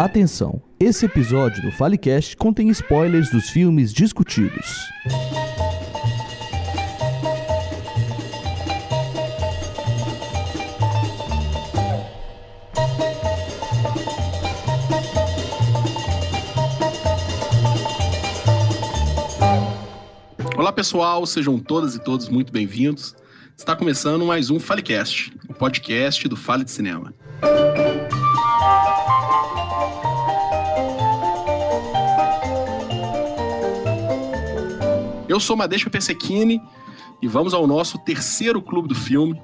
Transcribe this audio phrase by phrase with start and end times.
[0.00, 0.62] Atenção!
[0.80, 4.66] Esse episódio do FaleCast contém spoilers dos filmes discutidos.
[20.56, 23.14] Olá pessoal, sejam todas e todos muito bem-vindos.
[23.54, 27.12] Está começando mais um FaleCast, o podcast do Fale de Cinema.
[35.30, 36.60] Eu sou Madeixa Persequini
[37.22, 39.40] e vamos ao nosso terceiro clube do filme,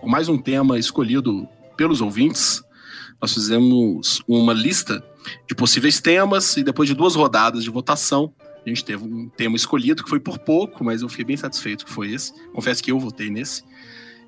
[0.00, 1.46] com mais um tema escolhido
[1.76, 2.62] pelos ouvintes.
[3.20, 5.04] Nós fizemos uma lista
[5.46, 8.32] de possíveis temas e depois de duas rodadas de votação,
[8.64, 11.84] a gente teve um tema escolhido que foi por pouco, mas eu fiquei bem satisfeito
[11.84, 12.32] que foi esse.
[12.54, 13.62] Confesso que eu votei nesse.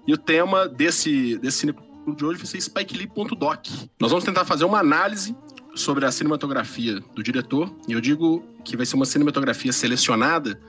[0.06, 3.66] E o tema desse, desse de hoje vai ser SpikeLee.doc.
[3.98, 5.34] Nós vamos tentar fazer uma análise
[5.74, 7.74] sobre a cinematografia do diretor.
[7.88, 10.60] E eu digo que vai ser uma cinematografia selecionada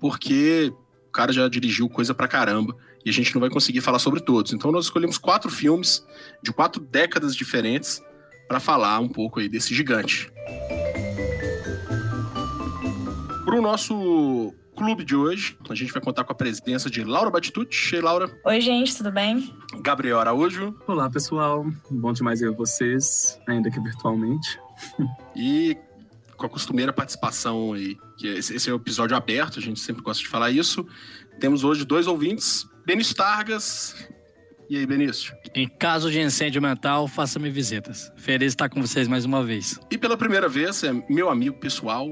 [0.00, 0.72] porque
[1.08, 4.20] o cara já dirigiu coisa pra caramba e a gente não vai conseguir falar sobre
[4.20, 4.52] todos.
[4.52, 6.04] Então nós escolhemos quatro filmes
[6.42, 8.02] de quatro décadas diferentes
[8.48, 10.30] para falar um pouco aí desse gigante.
[13.44, 17.30] Para o nosso clube de hoje, a gente vai contar com a presença de Laura
[17.30, 17.94] Batitucci.
[17.94, 18.30] Ei, Laura.
[18.44, 19.52] Oi, gente, tudo bem?
[19.80, 20.76] Gabriel Araújo.
[20.86, 21.64] Olá, pessoal.
[21.90, 24.60] Bom demais ver vocês, ainda que virtualmente.
[25.34, 25.76] E
[26.36, 30.02] com a costumeira participação aí, que esse, esse é o episódio aberto, a gente sempre
[30.02, 30.86] gosta de falar isso.
[31.40, 33.94] Temos hoje dois ouvintes, Benício Targas.
[34.68, 35.34] E aí, Benício?
[35.54, 38.12] Em caso de incêndio mental, faça-me visitas.
[38.16, 39.78] Feliz estar com vocês mais uma vez.
[39.90, 42.08] E pela primeira vez, é meu amigo pessoal,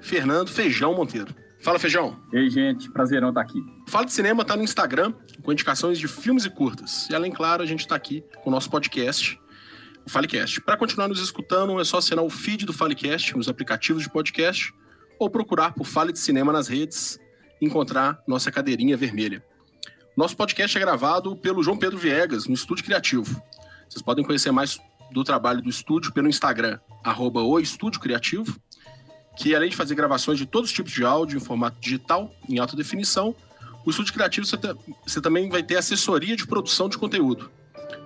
[0.00, 1.34] Fernando Feijão Monteiro.
[1.64, 2.20] Fala, Feijão.
[2.30, 3.58] Ei, gente, prazerão estar aqui.
[3.88, 7.08] Fala de Cinema tá no Instagram, com indicações de filmes e curtas.
[7.08, 9.40] E além, claro, a gente está aqui com o nosso podcast,
[10.06, 10.60] o Falecast.
[10.60, 14.74] Para continuar nos escutando, é só assinar o feed do Falecast nos aplicativos de podcast
[15.18, 17.18] ou procurar por Fale de Cinema nas redes
[17.58, 19.42] e encontrar nossa cadeirinha vermelha.
[20.14, 23.42] Nosso podcast é gravado pelo João Pedro Viegas, no Estúdio Criativo.
[23.88, 24.78] Vocês podem conhecer mais
[25.10, 28.54] do trabalho do estúdio pelo Instagram, arroba o Estúdio Criativo,
[29.36, 32.58] que além de fazer gravações de todos os tipos de áudio em formato digital, em
[32.58, 33.34] alta definição,
[33.84, 34.56] o Estúdio Criativo você,
[35.06, 37.50] você também vai ter assessoria de produção de conteúdo,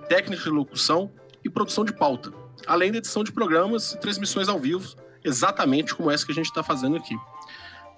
[0.07, 1.11] técnica de locução
[1.43, 2.33] e produção de pauta,
[2.67, 6.47] além da edição de programas e transmissões ao vivo, exatamente como essa que a gente
[6.47, 7.15] está fazendo aqui.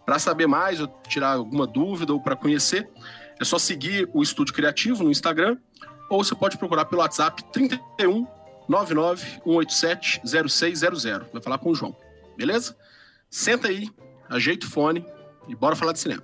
[0.05, 2.87] Para saber mais, ou tirar alguma dúvida ou para conhecer,
[3.39, 5.57] é só seguir o Estúdio Criativo no Instagram,
[6.09, 8.27] ou você pode procurar pelo WhatsApp 31
[8.67, 11.03] 99 187 0600.
[11.31, 11.95] Vai falar com o João,
[12.37, 12.75] beleza?
[13.33, 13.89] Senta aí,
[14.29, 15.05] ajeita o fone
[15.47, 16.21] e bora falar de cinema.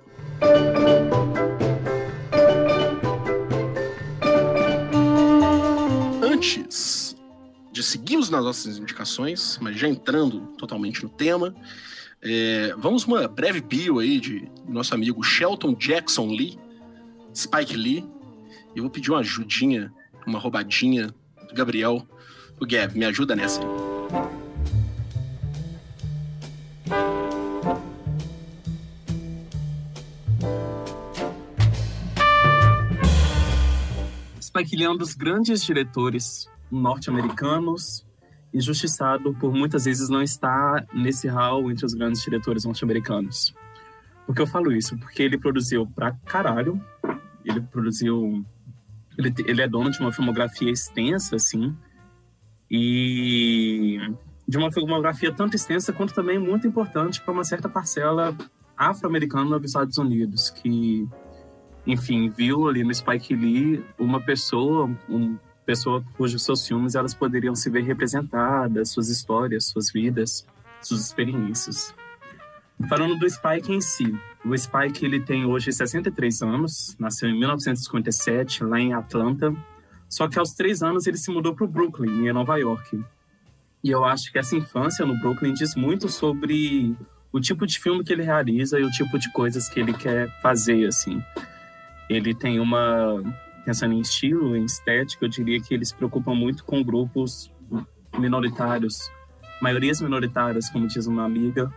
[6.22, 7.16] Antes
[7.72, 11.54] de seguirmos nas nossas indicações, mas já entrando totalmente no tema,
[12.20, 16.58] é, vamos uma breve bio aí de nosso amigo Shelton Jackson Lee,
[17.34, 18.04] Spike Lee.
[18.76, 19.90] Eu vou pedir uma ajudinha,
[20.26, 21.06] uma roubadinha
[21.48, 22.06] do Gabriel.
[22.60, 24.37] O Gab, me ajuda nessa aí.
[34.58, 38.04] Spike Lee é um dos grandes diretores norte-americanos,
[38.52, 43.54] injustiçado por muitas vezes não estar nesse hall entre os grandes diretores norte-americanos.
[44.26, 44.98] Por que eu falo isso?
[44.98, 46.82] Porque ele produziu pra caralho,
[47.44, 48.44] ele produziu.
[49.16, 51.76] Ele, ele é dono de uma filmografia extensa, assim,
[52.68, 53.98] e
[54.46, 58.36] de uma filmografia tanto extensa quanto também muito importante para uma certa parcela
[58.76, 61.08] afro-americana dos Estados Unidos, que,
[61.88, 67.54] enfim, viu ali no Spike Lee uma pessoa, uma pessoa cujos seus filmes elas poderiam
[67.54, 70.46] se ver representadas, suas histórias, suas vidas,
[70.82, 71.94] suas experiências.
[72.90, 78.64] Falando do Spike em si, o Spike ele tem hoje 63 anos, nasceu em 1957
[78.64, 79.56] lá em Atlanta,
[80.10, 83.02] só que aos três anos ele se mudou para o Brooklyn, em Nova York.
[83.82, 86.94] E eu acho que essa infância no Brooklyn diz muito sobre
[87.32, 90.28] o tipo de filme que ele realiza e o tipo de coisas que ele quer
[90.42, 91.22] fazer, assim.
[92.08, 93.22] Ele tem uma...
[93.64, 97.52] Pensando em estilo, em estética, eu diria que ele se preocupa muito com grupos
[98.18, 99.10] minoritários,
[99.60, 101.70] maiorias minoritárias, como diz uma amiga,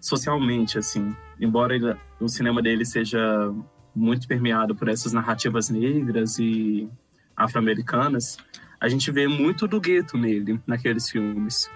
[0.00, 1.14] socialmente, assim.
[1.40, 3.52] Embora o cinema dele seja
[3.94, 6.88] muito permeado por essas narrativas negras e
[7.36, 8.36] afro-americanas,
[8.80, 11.68] a gente vê muito do gueto nele, naqueles filmes.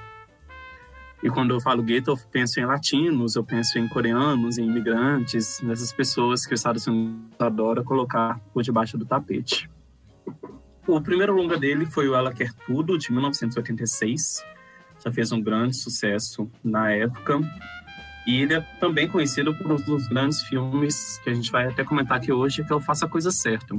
[1.23, 5.61] E quando eu falo gueto, eu penso em latinos, eu penso em coreanos, em imigrantes,
[5.63, 9.69] nessas pessoas que o Estados Unidos adora colocar por debaixo do tapete.
[10.87, 14.45] O primeiro longa dele foi o Ela Quer Tudo, de 1986.
[15.05, 17.41] já fez um grande sucesso na época.
[18.27, 21.83] E ele é também conhecido por um dos grandes filmes que a gente vai até
[21.85, 23.75] comentar aqui hoje, que é o Faça a Coisa Certa,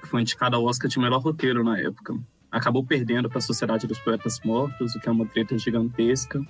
[0.00, 2.14] que foi indicado ao Oscar de melhor roteiro na época.
[2.50, 6.40] Acabou perdendo para a Sociedade dos Poetas Mortos, o que é uma treta gigantesca.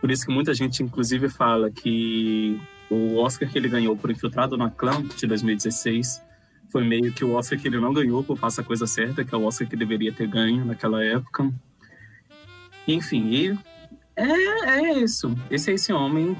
[0.00, 2.60] Por isso que muita gente, inclusive, fala que
[2.90, 6.22] o Oscar que ele ganhou por Infiltrado na Clã, de 2016,
[6.68, 9.34] foi meio que o Oscar que ele não ganhou por Faça a Coisa Certa, que
[9.34, 11.52] é o Oscar que deveria ter ganho naquela época.
[12.86, 13.58] Enfim, e
[14.16, 15.36] é, é isso.
[15.50, 16.36] Esse é esse homem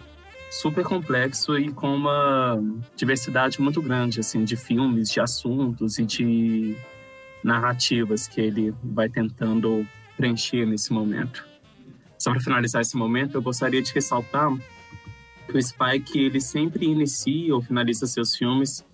[0.50, 2.58] super complexo e com uma
[2.94, 6.76] diversidade muito grande, assim, de filmes, de assuntos e de
[7.42, 9.86] narrativas que ele vai tentando
[10.16, 11.46] preencher nesse momento.
[12.18, 14.56] Só para finalizar esse momento, eu gostaria de ressaltar
[15.46, 18.84] que o Spike ele sempre inicia ou finaliza seus filmes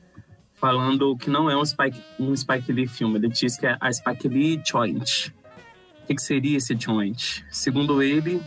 [0.63, 3.17] falando que não é um Spike, um Spike Lee filme.
[3.19, 5.35] Ele diz que é a Spike Lee Joint.
[6.03, 7.45] O que, que seria esse joint?
[7.51, 8.41] Segundo ele,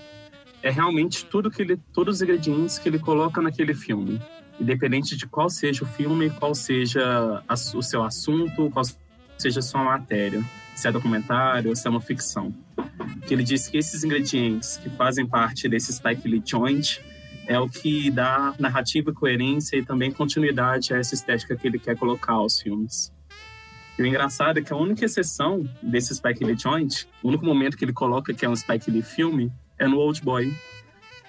[0.63, 4.21] é realmente tudo que ele, todos os ingredientes que ele coloca naquele filme,
[4.59, 8.85] independente de qual seja o filme, qual seja a, o seu assunto, qual
[9.37, 10.43] seja a sua matéria,
[10.75, 12.53] se é documentário ou se é uma ficção.
[13.25, 16.99] Que ele diz que esses ingredientes que fazem parte desse Spike Lee Joint
[17.47, 21.95] é o que dá narrativa, coerência e também continuidade a essa estética que ele quer
[21.95, 23.13] colocar aos filmes.
[23.97, 27.77] E o engraçado é que a única exceção desse Spike Lee Joint, o único momento
[27.77, 30.53] que ele coloca que é um Spike Lee filme, é no Old Boy,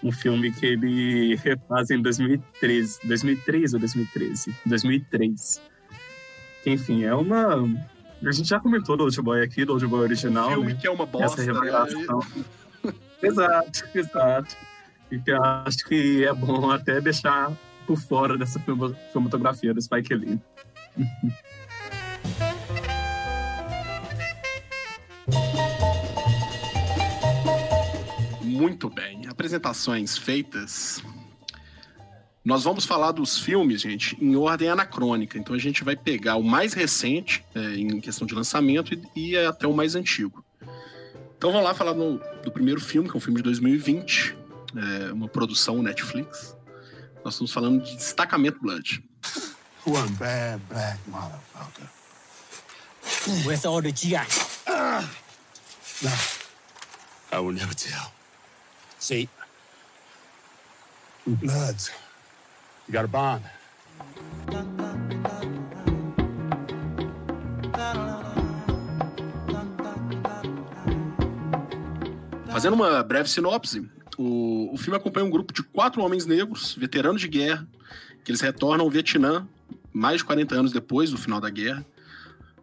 [0.03, 4.55] um filme que ele refaz em 2013, 2003 ou 2013?
[4.67, 5.63] 2003.
[6.67, 7.57] Enfim, é uma...
[8.25, 10.79] A gente já comentou do Old Boy aqui, do Old Boy original, filme né?
[10.81, 11.59] que é uma bosta, Essa né?
[11.61, 12.21] revelação.
[13.23, 14.57] exato, exato.
[15.11, 17.53] E que eu acho que é bom até deixar
[17.87, 20.41] por fora dessa filmo- filmografia do Spike Lee.
[28.43, 29.27] Muito bem.
[29.29, 31.03] Apresentações feitas.
[32.47, 35.37] Nós vamos falar dos filmes, gente, em ordem anacrônica.
[35.37, 39.37] Então a gente vai pegar o mais recente, é, em questão de lançamento, e, e
[39.37, 40.45] até o mais antigo.
[41.37, 44.37] Então vamos lá falar no- do primeiro filme, que é um filme de 2020,
[44.77, 46.55] é, uma produção Netflix.
[47.25, 49.03] Nós estamos falando de Destacamento Blood.
[49.85, 51.89] One bad black motherfucker.
[53.45, 54.15] Where's all the GI?
[57.33, 58.13] I will never tell.
[59.01, 59.29] See,
[61.27, 61.91] Bloods.
[62.89, 63.43] You got a bond.
[72.49, 77.21] Fazendo uma breve sinopse, o, o filme acompanha um grupo de quatro homens negros, veteranos
[77.21, 77.69] de guerra,
[78.25, 79.47] que eles retornam ao Vietnã
[79.93, 81.85] mais de 40 anos depois do final da guerra,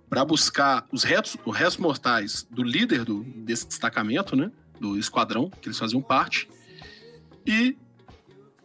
[0.09, 5.49] para buscar os restos, os restos mortais do líder do, desse destacamento, né, do esquadrão,
[5.49, 6.47] que eles faziam parte,
[7.45, 7.75] e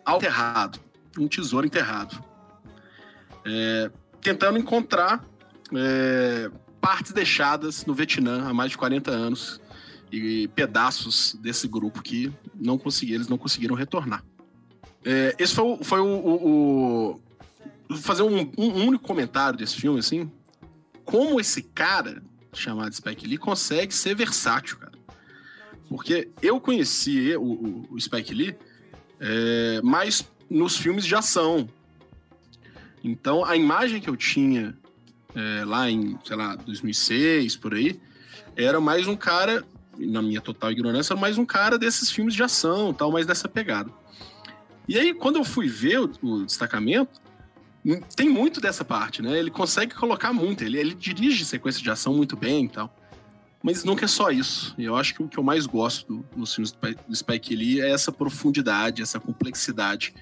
[0.04, 0.80] algo enterrado,
[1.16, 2.22] um tesouro enterrado.
[3.44, 3.90] É,
[4.20, 5.24] tentando encontrar
[5.74, 6.50] é,
[6.80, 9.60] partes deixadas no Vietnã há mais de 40 anos
[10.10, 14.24] e pedaços desse grupo que não conseguiram, eles não conseguiram retornar.
[15.04, 17.20] É, esse foi, o, foi o, o-
[17.90, 20.30] o- fazer um, um único comentário desse filme assim,
[21.04, 22.22] como esse cara
[22.52, 24.92] chamado Spike Lee consegue ser versátil, cara.
[25.88, 28.56] Porque eu conheci o, o- o Spike Lee
[29.20, 31.68] é, mais nos filmes de ação.
[33.02, 34.76] Então a imagem que eu tinha
[35.34, 38.00] é, lá em, sei lá, 2006 por aí,
[38.56, 39.64] era mais um cara
[39.96, 43.90] na minha total ignorância, mais um cara desses filmes de ação, tal, mais dessa pegada.
[44.88, 47.20] E aí, quando eu fui ver o, o destacamento,
[47.84, 49.38] hum, tem muito dessa parte, né?
[49.38, 52.96] Ele consegue colocar muito, ele, ele dirige sequência de ação muito bem e tal.
[53.62, 54.72] Mas nunca é só isso.
[54.78, 57.90] Eu acho que o que eu mais gosto do- nos filmes do Spike Lee é
[57.90, 60.14] essa profundidade, essa complexidade.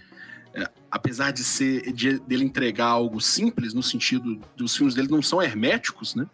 [0.90, 5.42] Apesar de ser de- dele entregar algo simples, no sentido dos filmes dele não são
[5.42, 6.26] herméticos, né?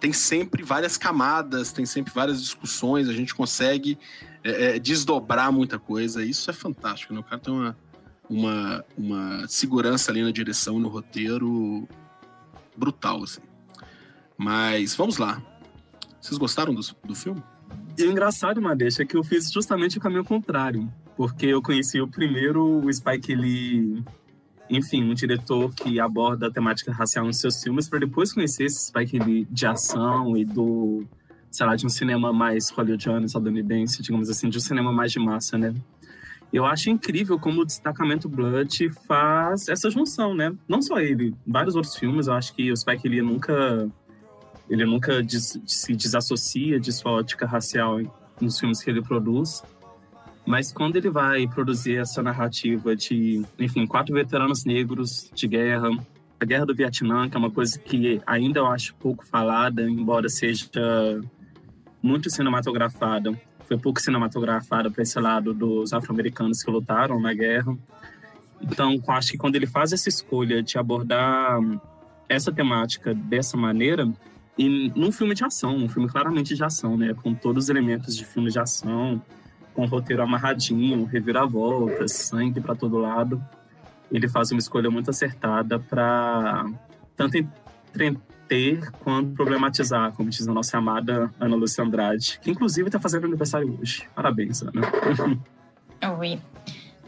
[0.00, 3.98] tem sempre várias camadas, tem sempre várias discussões, a gente consegue
[4.42, 6.24] é, é, desdobrar muita coisa.
[6.24, 7.20] Isso é fantástico, né?
[7.20, 7.76] O cara tem uma,
[8.28, 11.86] uma, uma segurança ali na direção, no roteiro
[12.74, 13.42] brutal, assim.
[14.38, 15.42] Mas vamos lá.
[16.18, 17.42] Vocês gostaram do, do filme?
[17.98, 20.90] E o engraçado, Madeixa, é que eu fiz justamente o caminho contrário.
[21.20, 24.02] Porque eu conheci o primeiro o Spike Lee,
[24.70, 28.86] enfim, um diretor que aborda a temática racial nos seus filmes, para depois conhecer esse
[28.86, 31.04] Spike Lee de ação e do,
[31.50, 35.18] sei lá, de um cinema mais hollywoodiano, estadunidense, digamos assim, de um cinema mais de
[35.18, 35.74] massa, né?
[36.50, 40.54] Eu acho incrível como o Destacamento Blood faz essa junção, né?
[40.66, 43.86] Não só ele, vários outros filmes, eu acho que o Spike Lee nunca
[44.70, 48.00] ele nunca des- se desassocia de sua ótica racial
[48.40, 49.62] nos filmes que ele produz.
[50.46, 55.90] Mas quando ele vai produzir essa narrativa de, enfim, quatro veteranos negros de guerra,
[56.40, 60.28] a guerra do Vietnã, que é uma coisa que ainda eu acho pouco falada, embora
[60.28, 60.68] seja
[62.02, 67.76] muito cinematografada, foi pouco cinematografada para esse lado dos afro-americanos que lutaram na guerra.
[68.60, 71.60] Então, acho que quando ele faz essa escolha de abordar
[72.28, 74.10] essa temática dessa maneira,
[74.58, 78.16] e num filme de ação, um filme claramente de ação, né, com todos os elementos
[78.16, 79.22] de filme de ação,
[79.74, 83.42] com o roteiro amarradinho, reviravoltas, sangue para todo lado,
[84.10, 86.66] ele faz uma escolha muito acertada para
[87.16, 92.98] tanto entreter quanto problematizar, como diz a nossa amada Ana Lúcia Andrade, que inclusive está
[92.98, 94.08] fazendo aniversário hoje.
[94.14, 94.82] Parabéns, Ana.
[96.18, 96.40] Oi.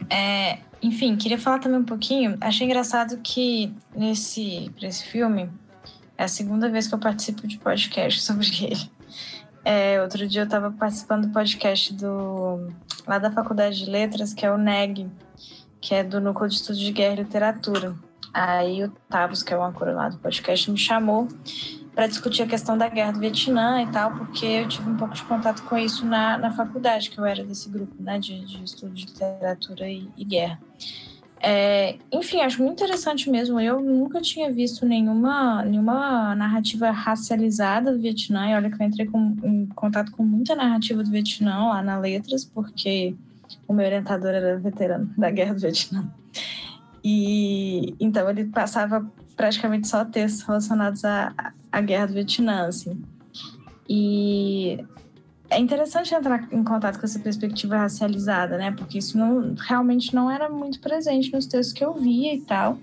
[0.09, 2.37] É, enfim, queria falar também um pouquinho.
[2.39, 5.49] Achei engraçado que nesse esse filme
[6.17, 8.91] é a segunda vez que eu participo de podcast sobre ele.
[9.65, 12.67] É, outro dia eu estava participando do podcast do
[13.07, 15.09] lá da Faculdade de Letras, que é o NEG,
[15.79, 17.95] que é do Núcleo de Estudos de Guerra e Literatura.
[18.33, 21.27] Aí o Tavos, que é o âncora lá do podcast, me chamou
[21.93, 25.13] para discutir a questão da guerra do Vietnã e tal, porque eu tive um pouco
[25.13, 28.63] de contato com isso na, na faculdade, que eu era desse grupo né, de, de
[28.63, 30.59] estudo de literatura e, e guerra.
[31.45, 33.59] É, enfim, acho muito interessante mesmo.
[33.59, 38.49] Eu nunca tinha visto nenhuma, nenhuma narrativa racializada do Vietnã.
[38.49, 41.99] E olha que eu entrei com, em contato com muita narrativa do Vietnã lá na
[41.99, 43.13] Letras, porque
[43.67, 46.09] o meu orientador era veterano da Guerra do Vietnã.
[47.03, 51.33] E então ele passava praticamente só textos relacionados à,
[51.69, 53.03] à Guerra do Vietnã, assim.
[53.89, 54.81] E
[55.53, 58.71] é interessante entrar em contato com essa perspectiva racializada, né?
[58.71, 62.77] Porque isso não, realmente não era muito presente nos textos que eu via e tal.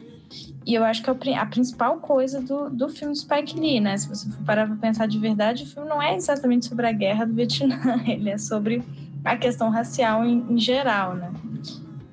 [0.65, 3.97] E eu acho que é a principal coisa do, do filme Spike Lee, né?
[3.97, 6.93] Se você for parar para pensar de verdade, o filme não é exatamente sobre a
[6.93, 8.83] guerra do Vietnã, ele é sobre
[9.25, 11.33] a questão racial em, em geral, né?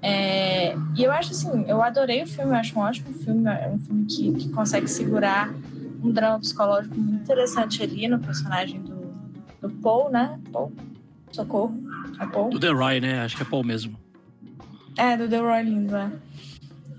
[0.02, 3.70] É, e eu acho assim, eu adorei o filme, eu acho um ótimo filme, é
[3.70, 5.54] um filme que, que consegue segurar
[6.04, 8.97] um drama psicológico muito interessante ali no personagem do
[9.62, 10.40] do Paul, né?
[10.52, 10.72] Paul.
[11.32, 11.76] Socorro.
[12.20, 12.50] É Paul.
[12.50, 13.22] Do The Roy, né?
[13.22, 13.98] Acho que é Paul mesmo.
[14.98, 16.12] É, do The Roy lindo, é.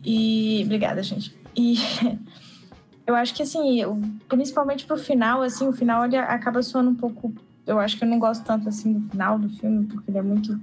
[0.04, 0.62] E.
[0.64, 1.36] Obrigada, gente.
[1.56, 1.76] E.
[3.06, 3.80] eu acho que, assim,
[4.28, 7.32] principalmente pro final, assim, o final ele acaba soando um pouco.
[7.66, 10.22] Eu acho que eu não gosto tanto, assim, do final do filme, porque ele é
[10.22, 10.58] muito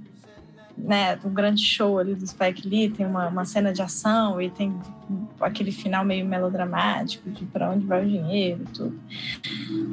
[0.76, 4.50] né, o grande show ali do Spike Lee, tem uma, uma cena de ação e
[4.50, 4.74] tem
[5.40, 9.00] aquele final meio melodramático de para onde vai o dinheiro e tudo.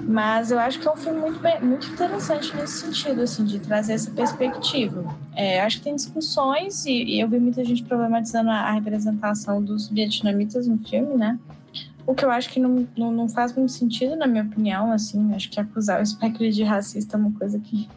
[0.08, 3.60] Mas eu acho que é um filme muito, bem, muito interessante nesse sentido, assim, de
[3.60, 5.06] trazer essa perspectiva.
[5.36, 9.64] É, acho que tem discussões e, e, eu vi muita gente problematizando a, a representação
[9.64, 11.40] dos vietnamitas no filme, né?
[12.06, 15.34] O que eu acho que não, não, não, faz muito sentido, na minha opinião, assim.
[15.34, 17.88] Acho que acusar o Spike Lee de racista é uma coisa que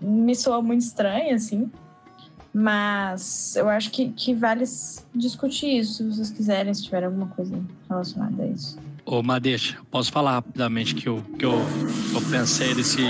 [0.00, 1.70] me soa muito estranho, assim.
[2.52, 4.64] Mas eu acho que, que vale
[5.14, 8.78] discutir isso, se vocês quiserem, se tiver alguma coisa relacionada a isso.
[9.04, 13.02] Ô, Madeixa, posso falar rapidamente que eu, que eu, eu pensei nesse.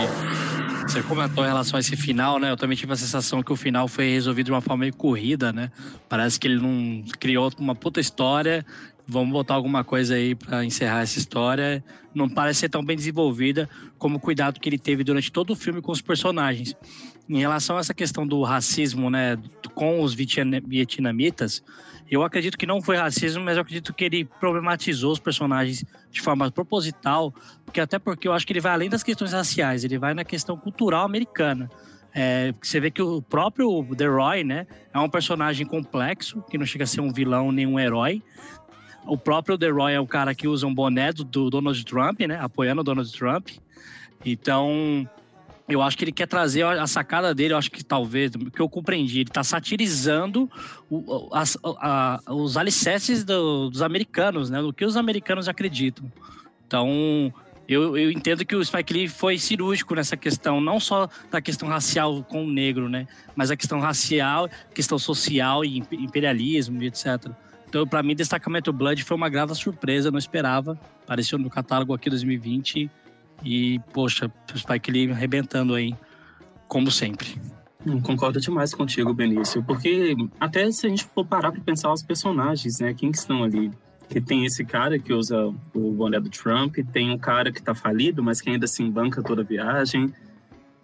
[0.83, 2.51] Você comentou em relação a esse final, né?
[2.51, 5.53] Eu também tive a sensação que o final foi resolvido de uma forma meio corrida,
[5.53, 5.71] né?
[6.09, 8.67] Parece que ele não criou uma puta história
[9.07, 11.85] vamos botar alguma coisa aí para encerrar essa história.
[12.15, 15.57] Não parece ser tão bem desenvolvida como o cuidado que ele teve durante todo o
[15.57, 16.75] filme com os personagens.
[17.29, 19.37] Em relação a essa questão do racismo, né,
[19.75, 21.63] com os vietnamitas,
[22.09, 26.21] eu acredito que não foi racismo, mas eu acredito que ele problematizou os personagens de
[26.21, 27.35] forma proposital,
[27.65, 30.25] porque até porque eu acho que ele vai além das questões raciais, ele vai na
[30.25, 31.69] questão cultural americana.
[32.15, 36.65] É, você vê que o próprio The Roy, né, é um personagem complexo, que não
[36.65, 38.23] chega a ser um vilão nem um herói,
[39.07, 42.39] o próprio The é o cara que usa um boné do, do Donald Trump, né?
[42.41, 43.51] Apoiando o Donald Trump.
[44.25, 45.09] Então,
[45.69, 48.69] eu acho que ele quer trazer a sacada dele, eu acho que talvez, que eu
[48.69, 50.51] compreendi, ele está satirizando
[50.91, 54.61] o, as, a, os alicerces do, dos americanos, né?
[54.61, 56.11] Do que os americanos acreditam.
[56.67, 57.33] Então,
[57.69, 61.69] eu, eu, entendo que o Spike Lee foi cirúrgico nessa questão, não só da questão
[61.69, 63.07] racial com o negro, né?
[63.35, 67.31] Mas a questão racial, questão social e imperialismo etc.
[67.69, 70.79] Então, para mim, Destacamento Blood foi uma grata surpresa, não esperava.
[71.05, 72.91] Apareceu no catálogo aqui 2020
[73.45, 75.95] e, poxa, Spike Lee arrebentando aí,
[76.69, 77.41] como sempre.
[78.03, 82.81] Concordo demais contigo, Benício, porque até se a gente for parar para pensar os personagens,
[82.81, 83.71] né, quem que estão ali?
[84.09, 87.75] Que tem esse cara que usa o boné do Trump, tem um cara que tá
[87.75, 90.13] falido, mas que ainda se assim banca toda a viagem,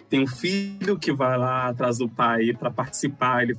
[0.08, 3.56] tem um filho que vai lá atrás do pai para participar, ele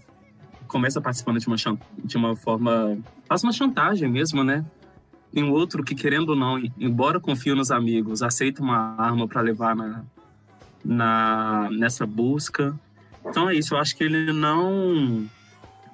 [0.74, 1.56] começa participando de uma,
[2.04, 2.98] de uma forma.
[3.28, 4.66] faz uma chantagem mesmo, né?
[5.32, 9.76] Tem outro que, querendo ou não, embora confie nos amigos, aceita uma arma para levar
[9.76, 10.04] na,
[10.84, 12.78] na, nessa busca.
[13.24, 15.26] Então é isso, eu acho que ele não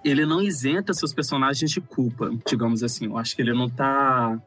[0.04, 3.06] ele não isenta seus personagens de culpa, digamos assim.
[3.06, 4.40] Eu acho que ele não tá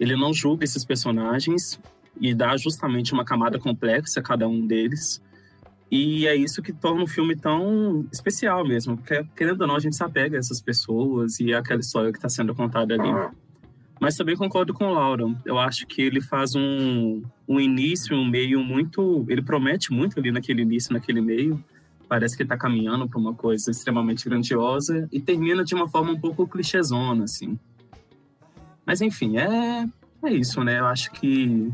[0.00, 1.80] ele não julga esses personagens
[2.20, 5.22] e dá justamente uma camada complexa a cada um deles.
[5.90, 9.80] E é isso que torna o filme tão especial mesmo, porque querendo ou não a
[9.80, 13.10] gente se apega a essas pessoas e aquela história que está sendo contada ali.
[14.00, 15.24] Mas também concordo com o Laura.
[15.44, 19.24] Eu acho que ele faz um, um início, um meio muito.
[19.28, 21.62] Ele promete muito ali naquele início, naquele meio.
[22.08, 26.12] Parece que ele está caminhando para uma coisa extremamente grandiosa e termina de uma forma
[26.12, 27.58] um pouco clichêzona, assim.
[28.86, 29.86] Mas enfim, é,
[30.24, 30.78] é isso, né?
[30.78, 31.70] Eu acho que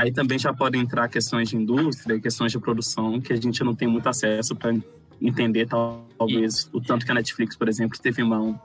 [0.00, 3.74] aí também já podem entrar questões de indústria, questões de produção que a gente não
[3.74, 4.74] tem muito acesso para
[5.20, 8.58] entender, talvez, o tanto que a Netflix, por exemplo, teve mão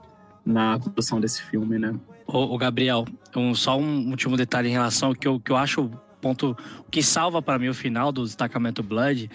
[0.44, 1.94] na produção desse filme, né?
[2.26, 3.04] O, Gabriel,
[3.36, 5.90] um, só um último detalhe em relação ao que eu, que eu acho o
[6.20, 6.56] ponto
[6.90, 9.30] que salva para mim o final do destacamento Blood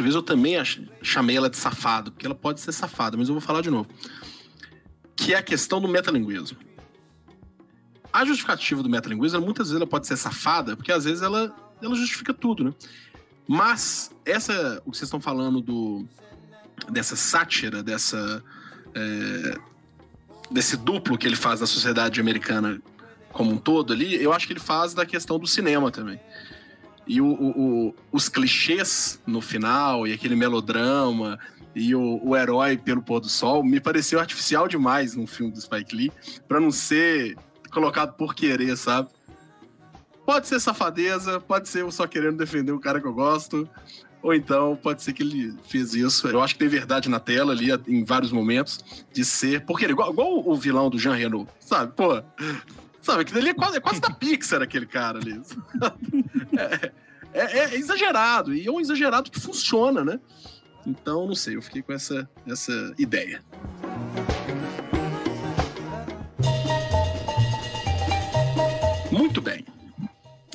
[0.00, 0.56] outra vez eu também
[1.02, 3.88] chamei ela de safado, porque ela pode ser safada, mas eu vou falar de novo.
[5.14, 6.58] Que é a questão do metalinguismo.
[8.12, 11.94] A justificativa do metalinguismo, muitas vezes ela pode ser safada, porque às vezes ela ela
[11.94, 12.74] justifica tudo, né?
[13.48, 16.06] Mas essa, o que vocês estão falando do
[16.90, 18.42] dessa sátira, dessa
[18.94, 19.58] é,
[20.50, 22.82] desse duplo que ele faz da sociedade americana
[23.32, 26.20] como um todo ali, eu acho que ele faz da questão do cinema também.
[27.06, 31.38] E o, o, o, os clichês no final, e aquele melodrama,
[31.74, 35.94] e o, herói pelo pôr do sol, me pareceu artificial demais num filme do Spike
[35.94, 36.12] Lee,
[36.48, 37.36] para não ser
[37.70, 39.08] colocado por querer, sabe?
[40.26, 43.68] Pode ser safadeza, pode ser eu só querendo defender o cara que eu gosto,
[44.22, 46.28] ou então pode ser que ele fez isso.
[46.28, 49.64] Eu acho que tem verdade na tela ali, em vários momentos, de ser.
[49.64, 51.92] Porque ele, igual, igual o vilão do Jean Reno, sabe?
[51.94, 52.22] Pô.
[53.02, 55.40] Sabe, que ele é quase, é quase da Pixar, aquele cara ali.
[56.52, 56.92] É,
[57.32, 60.18] é, é, exagerado, e é um exagerado que funciona, né?
[60.84, 63.42] Então, não sei, eu fiquei com essa, essa ideia.
[69.12, 69.64] Muito bem.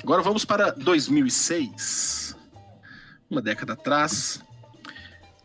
[0.03, 2.37] Agora vamos para 2006,
[3.29, 4.41] uma década atrás.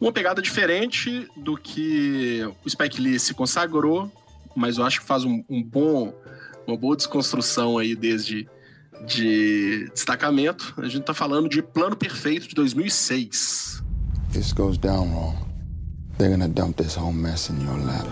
[0.01, 4.11] Uma pegada diferente do que o Spike Lee se consagrou,
[4.57, 6.15] mas eu acho que faz um, um bom,
[6.71, 8.49] uma boa desconstrução aí desde
[9.07, 10.75] de destacamento.
[10.79, 13.83] A gente está falando de Plano Perfeito de 2006.
[14.33, 15.37] This goes down wrong.
[16.19, 18.07] They're gonna dump this whole mess in your lap.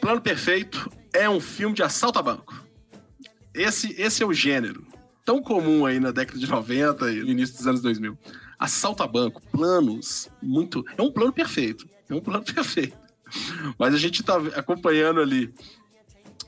[0.00, 2.64] Plano Perfeito é um filme de assalto a banco.
[3.54, 4.86] Esse, esse é o gênero.
[5.28, 8.16] Tão comum aí na década de 90 e início dos anos 2000.
[8.58, 10.82] Assalto a banco, planos, muito.
[10.96, 11.86] É um plano perfeito.
[12.08, 12.96] É um plano perfeito.
[13.78, 15.52] Mas a gente está acompanhando ali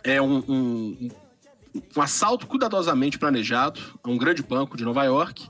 [0.02, 1.08] é um, um,
[1.94, 5.46] um assalto cuidadosamente planejado a um grande banco de Nova York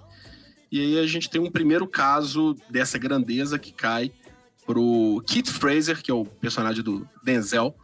[0.72, 4.10] e aí a gente tem um primeiro caso dessa grandeza que cai
[4.66, 7.76] pro Kit Fraser, que é o personagem do Denzel.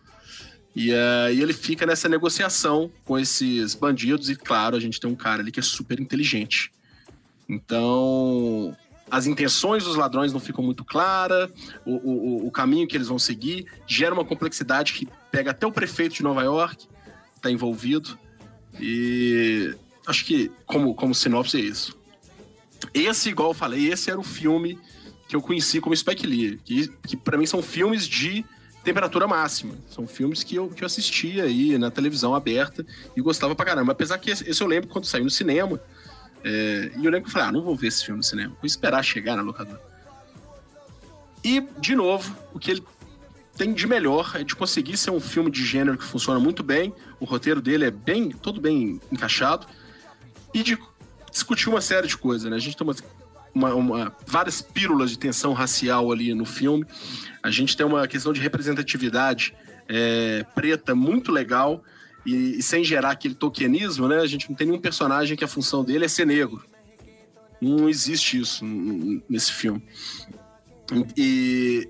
[0.76, 5.14] E aí ele fica nessa negociação com esses bandidos, e claro, a gente tem um
[5.14, 6.70] cara ali que é super inteligente.
[7.48, 8.76] Então,
[9.10, 11.50] as intenções dos ladrões não ficam muito claras,
[11.86, 15.72] o, o, o caminho que eles vão seguir gera uma complexidade que pega até o
[15.72, 16.86] prefeito de Nova York,
[17.34, 18.18] está envolvido.
[18.78, 19.74] E
[20.06, 21.96] acho que, como, como sinopse, é isso.
[22.92, 24.78] Esse, igual eu falei, esse era o filme
[25.26, 28.44] que eu conheci como Spike Lee, que, que para mim são filmes de
[28.86, 29.74] temperatura máxima.
[29.90, 33.90] São filmes que eu, que eu assistia aí na televisão aberta e gostava pra caramba.
[33.90, 35.80] Apesar que esse, eu lembro quando saiu no cinema.
[36.44, 38.50] É, e eu lembro que eu falei, ah, não vou ver esse filme no cinema,
[38.50, 39.82] vou esperar chegar na locadora.
[41.42, 42.84] E, de novo, o que ele
[43.56, 46.94] tem de melhor é de conseguir ser um filme de gênero que funciona muito bem,
[47.18, 49.66] o roteiro dele é bem, todo bem encaixado,
[50.54, 50.78] e de
[51.32, 52.56] discutir uma série de coisas, né?
[52.56, 52.94] A gente tem uma,
[53.56, 56.84] uma, uma, várias pílulas de tensão racial ali no filme.
[57.42, 59.54] A gente tem uma questão de representatividade
[59.88, 61.82] é, preta muito legal
[62.26, 64.18] e, e, sem gerar aquele tokenismo, né?
[64.20, 66.62] A gente não tem nenhum personagem que a função dele é ser negro.
[67.58, 68.62] Não existe isso
[69.26, 69.82] nesse filme.
[71.16, 71.88] E,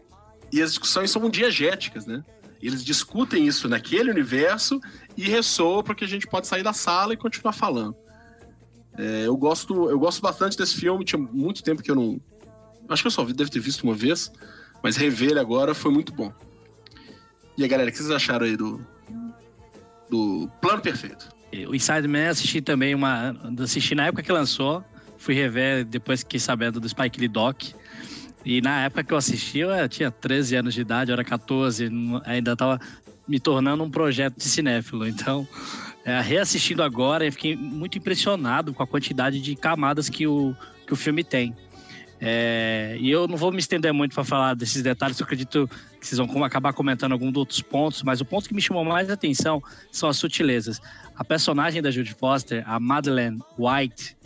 [0.52, 2.24] e as discussões são diegéticas, né?
[2.62, 4.81] Eles discutem isso naquele universo
[5.16, 7.96] e ressoam para que a gente pode sair da sala e continuar falando.
[8.98, 12.20] É, eu gosto eu gosto bastante desse filme, tinha muito tempo que eu não.
[12.88, 14.32] Acho que eu só devo ter visto uma vez,
[14.82, 16.32] mas rever ele agora foi muito bom.
[17.59, 18.80] E aí, galera, o que vocês acharam aí do,
[20.11, 21.28] do Plano Perfeito.
[21.68, 23.35] O Inside Man assisti também uma.
[23.61, 24.85] Assisti na época que lançou.
[25.16, 27.62] Fui rever depois que sabendo do Spike Lee Doc.
[28.44, 31.90] E na época que eu assisti, eu tinha 13 anos de idade, eu era 14,
[32.24, 32.78] ainda estava
[33.26, 35.06] me tornando um projeto de cinéfilo.
[35.09, 35.48] Então,
[36.07, 40.55] é, reassistindo agora, eu fiquei muito impressionado com a quantidade de camadas que o,
[40.87, 41.53] que o filme tem.
[42.21, 45.69] É, e eu não vou me estender muito para falar desses detalhes, eu acredito
[46.01, 49.11] que vocês vão acabar comentando alguns outros pontos, mas o ponto que me chamou mais
[49.11, 50.81] atenção são as sutilezas.
[51.16, 54.16] A personagem da Judy Foster, a Madeleine White,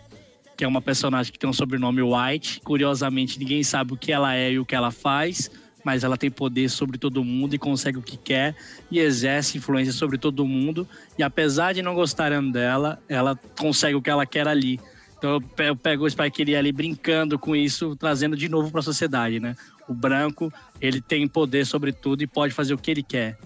[0.58, 4.36] que é uma personagem que tem um sobrenome White, curiosamente ninguém sabe o que ela
[4.36, 5.50] é e o que ela faz,
[5.84, 8.54] mas ela tem poder sobre todo mundo e consegue o que quer
[8.90, 10.86] e exerce influência sobre todo mundo.
[11.18, 14.80] E apesar de não gostarem dela, ela consegue o que ela quer ali.
[15.18, 18.82] Então eu pego o Spike Lee ali brincando com isso, trazendo de novo para a
[18.82, 19.54] sociedade, né?
[19.86, 23.38] O branco, ele tem poder sobre tudo e pode fazer o que ele quer.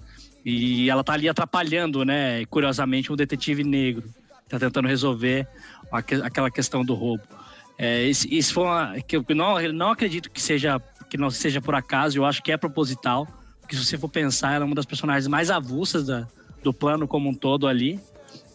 [0.44, 2.44] E ela tá ali atrapalhando, né?
[2.46, 4.04] Curiosamente, um detetive negro.
[4.48, 5.48] Tá tentando resolver
[5.90, 7.22] aquela questão do roubo.
[7.76, 10.80] É, isso, foi uma, que eu não, não acredito que seja
[11.14, 13.24] que não seja por acaso, eu acho que é proposital,
[13.60, 16.26] porque se você for pensar, ela é uma das personagens mais avulsas da,
[16.60, 18.00] do plano como um todo ali,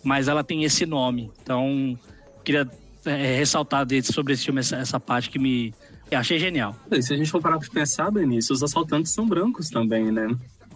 [0.04, 1.32] mas ela tem esse nome.
[1.42, 1.98] Então,
[2.44, 2.70] queria
[3.06, 5.74] é, ressaltar sobre esse filme essa, essa parte que me
[6.12, 6.76] achei genial.
[6.92, 10.28] E se a gente for parar para pensar, Benício, os assaltantes são brancos também, né?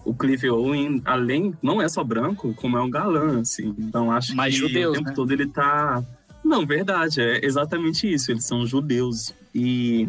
[0.06, 3.76] O Clive Owen, além, não é só branco, como é um galã, assim.
[3.78, 5.16] Então acho Mais que judeus, o tempo né?
[5.16, 6.02] todo ele tá.
[6.46, 8.32] Não, verdade, é exatamente isso.
[8.32, 9.36] Eles são judeus.
[9.54, 10.08] E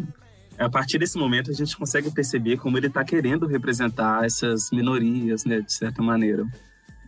[0.57, 5.45] a partir desse momento a gente consegue perceber como ele está querendo representar essas minorias,
[5.45, 6.45] né, de certa maneira.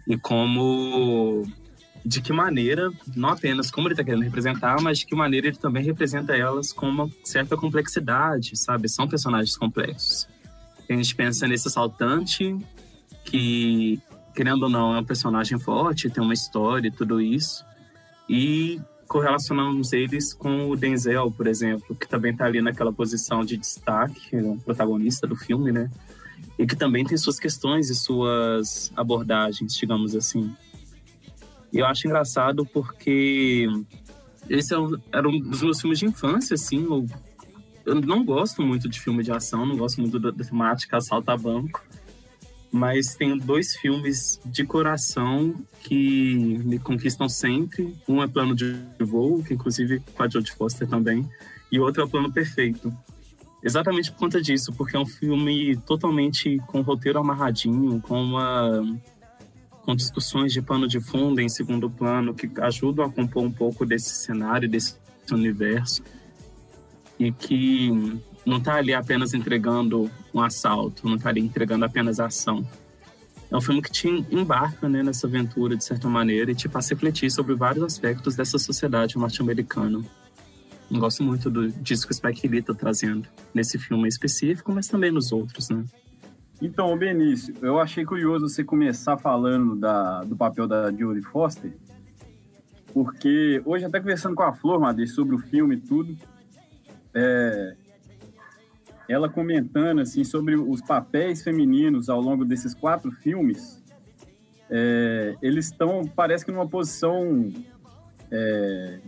[0.06, 1.46] E como
[2.06, 5.58] de que maneira, não apenas como ele está querendo representar, mas de que maneira ele
[5.58, 8.88] também representa elas com uma certa complexidade, sabe?
[8.88, 10.28] São personagens complexos.
[10.90, 12.58] A gente pensa nesse assaltante
[13.26, 14.00] que,
[14.34, 17.66] querendo ou não, é um personagem forte, tem uma história e tudo isso.
[18.30, 23.58] E correlacionamos eles com o Denzel, por exemplo, que também está ali naquela posição de
[23.58, 25.90] destaque, é protagonista do filme, né?
[26.60, 30.54] E que também tem suas questões e suas abordagens, digamos assim.
[31.72, 33.68] E eu acho engraçado porque
[34.50, 34.78] esse é
[35.12, 36.84] era um dos meus filmes de infância, assim.
[36.84, 37.06] Eu,
[37.86, 41.32] eu não gosto muito de filme de ação, não gosto muito da, da temática assalto
[41.32, 41.87] a banco.
[42.72, 47.96] Mas tenho dois filmes de coração que me conquistam sempre.
[48.08, 51.28] Um é Plano de Voo, que inclusive com a Jodie Foster também.
[51.72, 52.94] E o outro é o Plano Perfeito.
[53.64, 58.84] Exatamente por conta disso, porque é um filme totalmente com roteiro amarradinho, com uma
[59.88, 63.86] com discussões de pano de fundo em segundo plano que ajudam a compor um pouco
[63.86, 64.98] desse cenário, desse
[65.32, 66.04] universo
[67.18, 67.90] e que
[68.48, 72.66] não está ali apenas entregando um assalto, não está ali entregando apenas ação.
[73.52, 76.90] É um filme que te embarca né, nessa aventura de certa maneira e te faz
[76.90, 80.02] refletir sobre vários aspectos dessa sociedade norte-americana.
[80.90, 85.12] Gosto muito do disso que o Spike Lee está trazendo nesse filme específico, mas também
[85.12, 85.84] nos outros, né?
[86.62, 91.72] Então, Benício, eu achei curioso você começar falando da, do papel da Jodie Foster,
[92.94, 96.18] porque hoje, até conversando com a Flor, Madeira, sobre o filme e tudo,
[97.14, 97.76] é,
[99.10, 103.82] ela comentando assim, sobre os papéis femininos ao longo desses quatro filmes,
[104.70, 107.52] é, eles estão, parece que numa posição
[108.30, 109.00] é,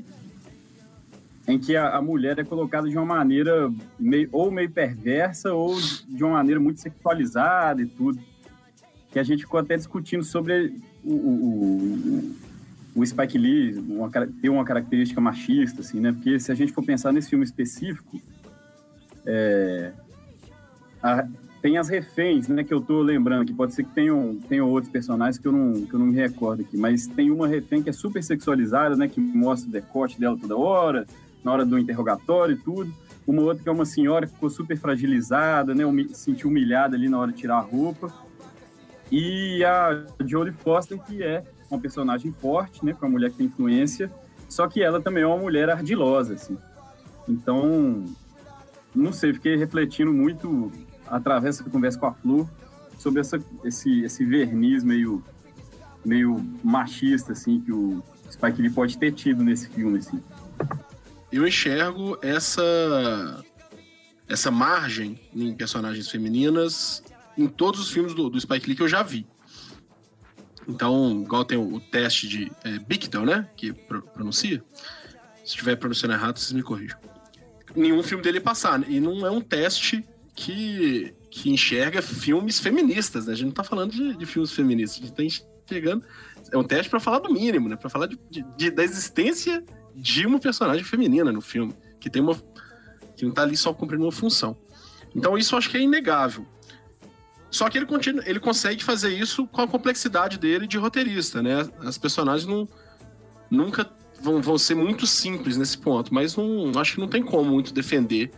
[1.48, 5.76] em que a, a mulher é colocada de uma maneira meio, ou meio perversa ou
[6.08, 8.20] de uma maneira muito sexualizada e tudo.
[9.12, 12.36] Que a gente ficou até discutindo sobre o, o,
[12.96, 16.12] o, o Spike Lee uma, ter uma característica machista, assim, né?
[16.12, 18.22] Porque se a gente for pensar nesse filme específico,
[19.26, 19.92] é,
[21.02, 21.28] a-
[21.62, 22.64] tem as reféns, né?
[22.64, 25.74] Que eu tô lembrando que pode ser que tenham, tenham outros personagens que eu, não,
[25.86, 29.08] que eu não me recordo aqui, mas tem uma refém que é super sexualizada, né?
[29.08, 31.06] Que mostra o decote dela toda hora,
[31.44, 32.94] na hora do interrogatório e tudo.
[33.28, 35.86] Uma outra que é uma senhora que ficou super fragilizada, né?
[35.86, 38.12] Humi se sentiu humilhada ali na hora de tirar a roupa.
[39.12, 42.94] E a Jodie Foster, que é uma personagem forte, né?
[42.94, 44.10] Com uma mulher que tem influência,
[44.48, 46.58] só que ela também é uma mulher ardilosa, assim.
[47.28, 48.06] Então,
[48.96, 50.72] não sei, fiquei refletindo muito
[51.08, 52.50] através dessa conversa com a Flor
[52.98, 55.24] sobre essa, esse, esse verniz meio,
[56.06, 60.22] meio machista, assim, que o Spike Lee pode ter tido nesse filme, assim.
[61.32, 63.44] Eu enxergo essa
[64.28, 67.04] essa margem em personagens femininas
[67.36, 69.26] em todos os filmes do, do Spike Lee que eu já vi.
[70.68, 72.78] Então, igual tem o, teste de é,
[73.26, 73.50] né?
[73.58, 74.64] Que pro- pronuncia.
[75.38, 77.00] Se estiver pronunciando errado, vocês me corrijam.
[77.76, 78.90] Nenhum filme dele passar.
[78.90, 80.04] E não é um teste
[80.36, 83.34] que, que enxerga filmes feministas, né?
[83.34, 85.12] A gente não tá falando de, de filmes feministas.
[85.18, 86.04] A gente tá pegando.
[86.52, 87.76] É um teste para falar do mínimo, né?
[87.76, 88.18] Para falar de,
[88.58, 89.64] de, da existência
[89.96, 92.36] de uma personagem feminina no filme, que tem uma
[93.16, 94.58] que não tá ali só cumprindo uma função.
[95.14, 96.46] Então isso eu acho que é inegável.
[97.52, 101.68] Só que ele, continua, ele consegue fazer isso com a complexidade dele de roteirista, né?
[101.82, 102.68] As personagens não,
[103.50, 103.90] nunca
[104.22, 107.74] vão, vão ser muito simples nesse ponto, mas não, acho que não tem como muito
[107.74, 108.32] defender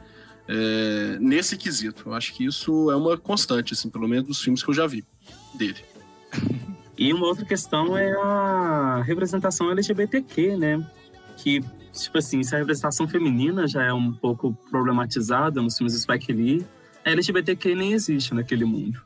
[0.47, 2.03] é, nesse quesito.
[2.07, 4.87] Eu acho que isso é uma constante, assim, pelo menos dos filmes que eu já
[4.87, 5.05] vi
[5.55, 5.83] dele.
[6.97, 10.85] E uma outra questão é a representação LGBTQ, né?
[11.37, 15.99] Que, tipo assim, se a representação feminina já é um pouco problematizada nos filmes do
[15.99, 16.65] Spike Lee,
[17.03, 19.01] a LGBTQ nem existe naquele mundo.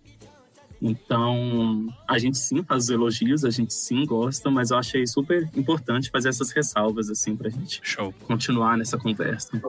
[0.88, 5.50] Então, a gente sim faz os elogios, a gente sim gosta, mas eu achei super
[5.56, 8.13] importante fazer essas ressalvas, assim, pra gente Show.
[8.28, 9.60] continuar nessa conversa.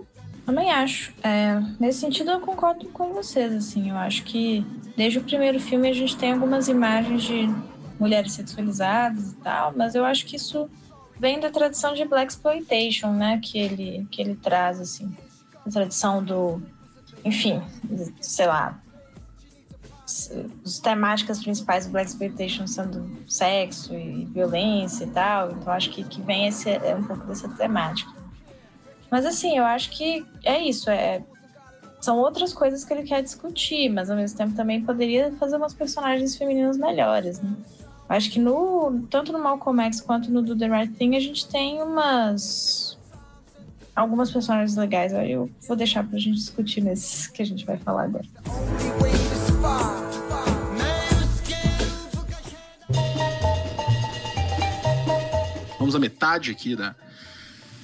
[0.45, 1.15] Também acho.
[1.23, 3.89] É, nesse sentido, eu concordo com vocês, assim.
[3.89, 4.63] Eu acho que
[4.95, 7.49] desde o primeiro filme a gente tem algumas imagens de
[7.99, 10.69] mulheres sexualizadas e tal, mas eu acho que isso
[11.19, 13.41] vem da tradição de Black Exploitation, né?
[13.43, 15.17] Que ele, que ele traz, assim.
[15.65, 16.61] A tradição do...
[17.25, 17.63] Enfim,
[18.21, 18.81] sei lá,
[20.07, 26.05] as temáticas principais do Black Exploitation sendo sexo e violência e tal, então acho que,
[26.05, 28.11] que vem esse, é um pouco dessa temática.
[29.11, 31.25] Mas assim, eu acho que é isso, é,
[32.01, 35.75] são outras coisas que ele quer discutir, mas ao mesmo tempo também poderia fazer umas
[35.75, 37.53] personagens femininas melhores, né?
[38.09, 41.49] Acho que no tanto no Malcolm X quanto no Do The Right Thing a gente
[41.49, 42.97] tem umas
[43.97, 45.13] algumas personagens legais.
[45.13, 48.27] Eu vou deixar pra gente discutir nesses que a gente vai falar agora.
[55.79, 56.97] Vamos à metade aqui da,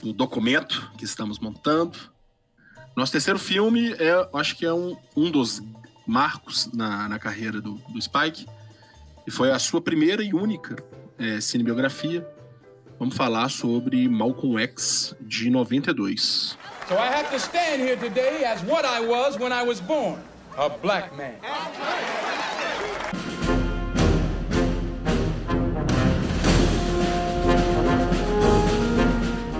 [0.03, 1.97] do documento que estamos montando.
[2.97, 5.63] Nosso terceiro filme é, acho que é um, um dos
[6.07, 8.47] marcos na, na carreira do, do Spike.
[9.27, 10.77] E foi a sua primeira e única
[11.19, 12.27] é, cinebiografia.
[12.99, 16.59] Vamos falar sobre Malcolm X de 92.
[16.89, 20.19] So I have to stand here today as what I was when I was born,
[20.57, 21.35] a black man.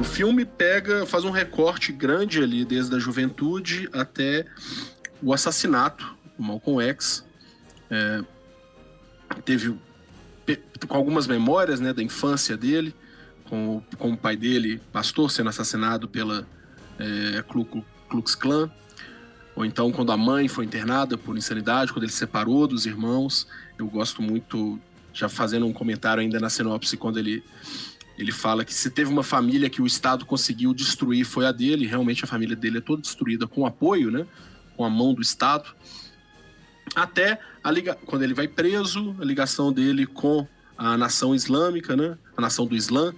[0.01, 4.45] O filme pega, faz um recorte grande ali, desde a juventude até
[5.23, 7.25] o assassinato do Malcolm X.
[7.91, 8.23] É,
[9.45, 9.79] teve
[10.89, 12.95] com algumas memórias né, da infância dele,
[13.49, 16.47] com o, com o pai dele, pastor, sendo assassinado pela
[16.99, 18.71] é, Ku Klux Klan.
[19.55, 23.47] Ou então quando a mãe foi internada por insanidade, quando ele se separou dos irmãos.
[23.79, 24.79] Eu gosto muito,
[25.13, 27.43] já fazendo um comentário ainda na sinopse, quando ele
[28.19, 31.87] ele fala que se teve uma família que o Estado conseguiu destruir foi a dele,
[31.87, 34.27] realmente a família dele é toda destruída com apoio, né?
[34.77, 35.75] Com a mão do Estado.
[36.95, 37.95] Até a liga...
[37.95, 42.19] quando ele vai preso, a ligação dele com a nação islâmica, né?
[42.37, 43.15] A nação do Islã.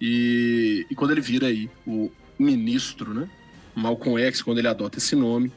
[0.00, 3.30] E, e quando ele vira aí o ministro, né?
[3.74, 5.52] Malcolm X, quando ele adota esse nome.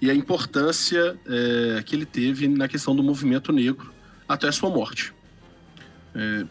[0.00, 3.92] E a importância é, que ele teve na questão do movimento negro
[4.28, 5.12] até a sua morte.
[6.14, 6.44] É,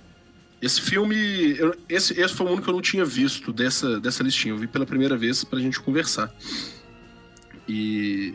[0.62, 4.24] esse filme, eu, esse, esse foi o único que eu não tinha visto dessa, dessa
[4.24, 4.54] listinha.
[4.54, 6.34] Eu vi pela primeira vez pra gente conversar.
[7.68, 8.34] E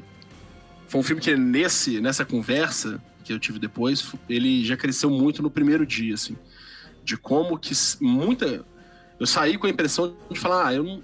[0.87, 5.42] foi um filme que nesse, nessa conversa que eu tive depois, ele já cresceu muito
[5.42, 6.37] no primeiro dia, assim.
[7.05, 8.64] De como que muita...
[9.18, 11.03] Eu saí com a impressão de falar, ah, eu não,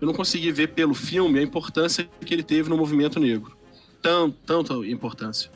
[0.00, 3.56] eu não consegui ver pelo filme a importância que ele teve no movimento negro.
[4.00, 5.50] Tanta importância.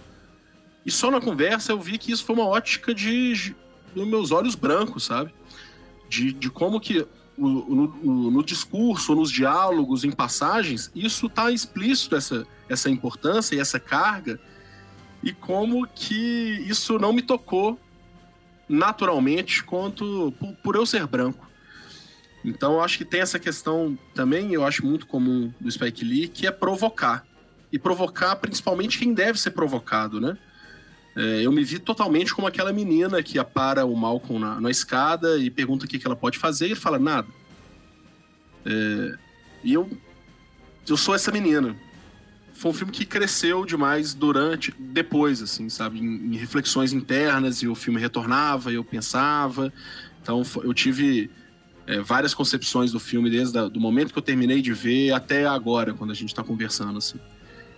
[0.85, 3.55] E só na conversa eu vi que isso foi uma ótica de
[3.95, 5.33] nos meus olhos brancos, sabe?
[6.09, 7.07] De, de como que
[7.39, 13.59] no, no, no, discurso, nos diálogos, em passagens, isso está explícito, essa, essa importância e
[13.59, 14.39] essa carga,
[15.23, 17.79] e como que isso não me tocou
[18.69, 21.49] naturalmente quanto por, por eu ser branco.
[22.45, 26.29] Então eu acho que tem essa questão também, eu acho muito comum do Spike Lee,
[26.29, 27.27] que é provocar.
[27.73, 30.37] E provocar principalmente quem deve ser provocado, né?
[31.17, 35.39] É, eu me vi totalmente como aquela menina que apara o Malcolm na, na escada
[35.39, 37.29] e pergunta o que, que ela pode fazer e ele fala nada.
[38.67, 39.19] É,
[39.63, 39.91] e eu,
[40.87, 41.75] eu sou essa menina.
[42.53, 45.99] Foi um filme que cresceu demais durante, depois, assim, sabe?
[45.99, 49.73] Em, em reflexões internas e o filme retornava e eu pensava.
[50.21, 51.31] Então eu tive
[51.87, 55.93] é, várias concepções do filme desde o momento que eu terminei de ver até agora,
[55.93, 57.19] quando a gente está conversando, assim.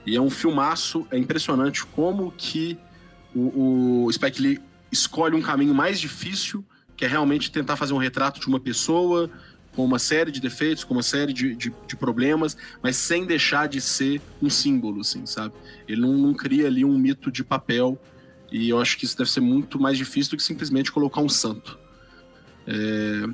[0.06, 2.78] E é um filmaço, é impressionante como que
[3.34, 6.64] o, o Spike Lee escolhe um caminho mais difícil,
[6.96, 9.30] que é realmente tentar fazer um retrato de uma pessoa
[9.74, 13.68] com uma série de defeitos, com uma série de, de, de problemas, mas sem deixar
[13.68, 15.52] de ser um símbolo, assim, sabe?
[15.86, 18.00] Ele não, não, cria ali um mito de papel
[18.50, 21.28] E eu acho que isso deve ser muito mais difícil do que simplesmente colocar um
[21.28, 21.78] santo.
[22.66, 23.28] É,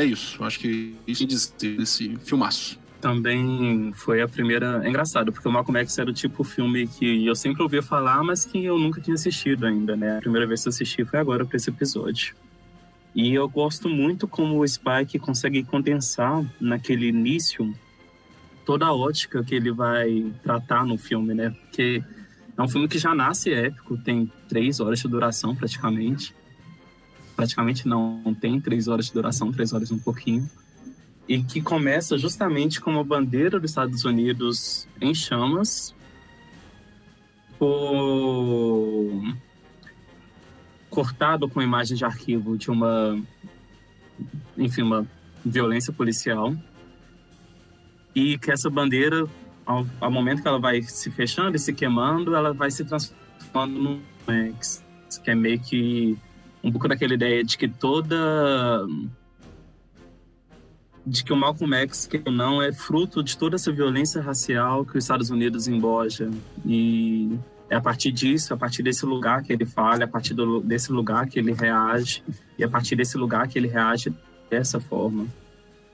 [0.00, 0.42] é isso.
[0.42, 2.78] Acho que isso tem dizer desse filmaço.
[3.00, 4.82] Também foi a primeira.
[4.84, 7.82] É engraçado, porque o Malcolm X era o tipo de filme que eu sempre ouvia
[7.82, 10.16] falar, mas que eu nunca tinha assistido ainda, né?
[10.16, 12.34] A primeira vez que eu assisti foi agora para esse episódio.
[13.14, 17.74] E eu gosto muito como o Spike consegue condensar naquele início
[18.66, 21.50] toda a ótica que ele vai tratar no filme, né?
[21.50, 22.02] Porque
[22.58, 26.34] é um filme que já nasce épico, tem três horas de duração praticamente.
[27.36, 30.48] Praticamente não, tem três horas de duração, três horas e um pouquinho.
[31.28, 35.94] E que começa justamente com uma bandeira dos Estados Unidos em chamas,
[37.58, 39.36] por...
[40.88, 43.20] cortado com imagens de arquivo de uma,
[44.56, 45.06] enfim, uma
[45.44, 46.56] violência policial.
[48.14, 49.26] E que essa bandeira
[49.66, 53.78] ao, ao, momento que ela vai se fechando e se queimando, ela vai se transformando
[53.78, 54.82] num Max,
[55.22, 56.16] que é meio que
[56.66, 58.84] um pouco daquela ideia de que toda
[61.06, 64.98] de que o Malcolm X, que não, é fruto de toda essa violência racial que
[64.98, 66.28] os Estados Unidos emboja.
[66.64, 67.38] E
[67.70, 70.90] é a partir disso, a partir desse lugar que ele fala, a partir do, desse
[70.90, 72.24] lugar que ele reage,
[72.58, 74.12] e a partir desse lugar que ele reage
[74.50, 75.28] dessa forma.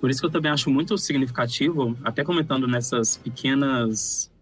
[0.00, 4.32] Por isso que eu também acho muito significativo, até comentando nessas pequenas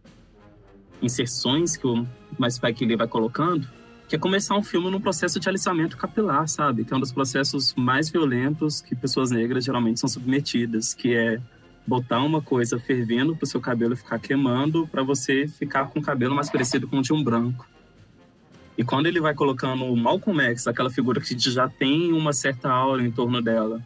[1.02, 2.06] inserções que o
[2.48, 3.66] Spike Lee vai colocando,
[4.10, 6.84] que é começar um filme num processo de alistamento capilar, sabe?
[6.84, 11.40] Que é um dos processos mais violentos que pessoas negras geralmente são submetidas, que é
[11.86, 16.02] botar uma coisa fervendo para o seu cabelo ficar queimando para você ficar com o
[16.02, 17.68] cabelo mais parecido com o de um branco.
[18.76, 22.68] E quando ele vai colocando o Malcolm X, aquela figura que já tem uma certa
[22.68, 23.80] aura em torno dela,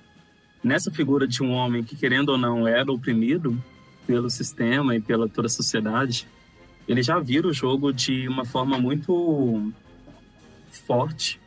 [0.63, 3.63] nessa figura de um homem que, querendo ou não, era oprimido
[4.07, 6.27] pelo sistema e pela toda a sociedade,
[6.89, 9.71] ele já vira o jogo de uma forma muito
[10.77, 11.41] forte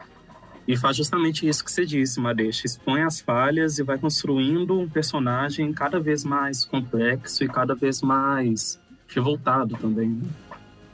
[0.68, 2.66] e faz justamente isso que você disse, Madeixa.
[2.66, 8.02] Expõe as falhas e vai construindo um personagem cada vez mais complexo e cada vez
[8.02, 10.10] mais revoltado também.
[10.10, 10.28] Né?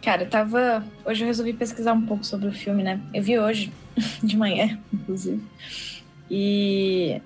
[0.04, 0.84] Cara, eu tava.
[1.04, 3.02] Hoje eu resolvi pesquisar um pouco sobre o filme, né?
[3.12, 3.74] Eu vi hoje,
[4.22, 5.41] de manhã, inclusive.
[6.30, 7.19] E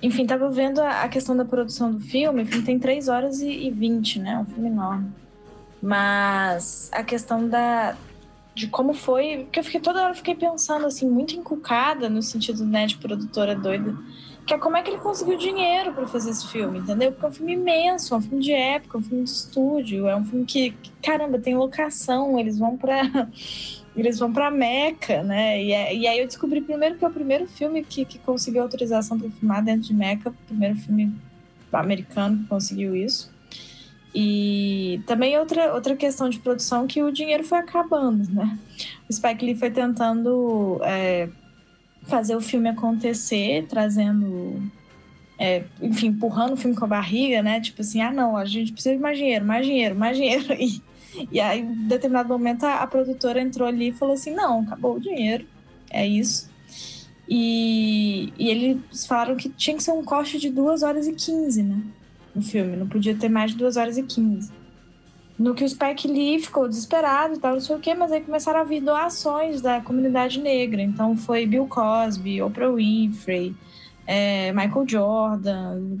[0.00, 2.42] enfim, tava vendo a questão da produção do filme.
[2.42, 4.32] O filme tem 3 horas e 20, né?
[4.34, 5.10] É um filme enorme.
[5.82, 7.96] Mas a questão da
[8.58, 12.66] de como foi, porque eu fiquei toda hora fiquei pensando assim, muito encucada no sentido
[12.66, 13.96] né, de produtora doida,
[14.44, 17.12] que é como é que ele conseguiu dinheiro para fazer esse filme, entendeu?
[17.12, 20.08] Porque é um filme imenso, é um filme de época, é um filme de estúdio,
[20.08, 23.28] é um filme que, caramba, tem locação, eles vão para
[23.94, 25.62] eles vão para Meca, né?
[25.62, 28.62] E, é, e, aí eu descobri primeiro que é o primeiro filme que, que conseguiu
[28.62, 31.12] autorização para filmar dentro de Meca, o primeiro filme
[31.72, 33.30] americano que conseguiu isso.
[34.14, 38.58] E também outra, outra questão de produção que o dinheiro foi acabando, né?
[39.08, 41.28] O Spike Lee foi tentando é,
[42.04, 44.62] fazer o filme acontecer, trazendo
[45.38, 47.60] é, enfim, empurrando o filme com a barriga, né?
[47.60, 50.44] Tipo assim, ah, não, a gente precisa de mais dinheiro, mais dinheiro, mais dinheiro.
[50.58, 50.82] E,
[51.32, 54.96] e aí, em determinado momento, a, a, produtora entrou ali e falou assim: não, acabou
[54.96, 55.46] o dinheiro,
[55.90, 56.50] é isso.
[57.26, 61.62] E, e eles falaram que tinha que ser um corte de 2 horas e 15,
[61.62, 61.82] né?
[62.34, 64.50] No filme, não podia ter mais de 2 horas e 15.
[65.38, 68.20] No que o Spike Lee ficou desesperado e tal, não sei o quê, mas aí
[68.20, 70.82] começaram a vir doações da comunidade negra.
[70.82, 73.54] Então foi Bill Cosby, Oprah Winfrey,
[74.04, 75.98] é, Michael Jordan,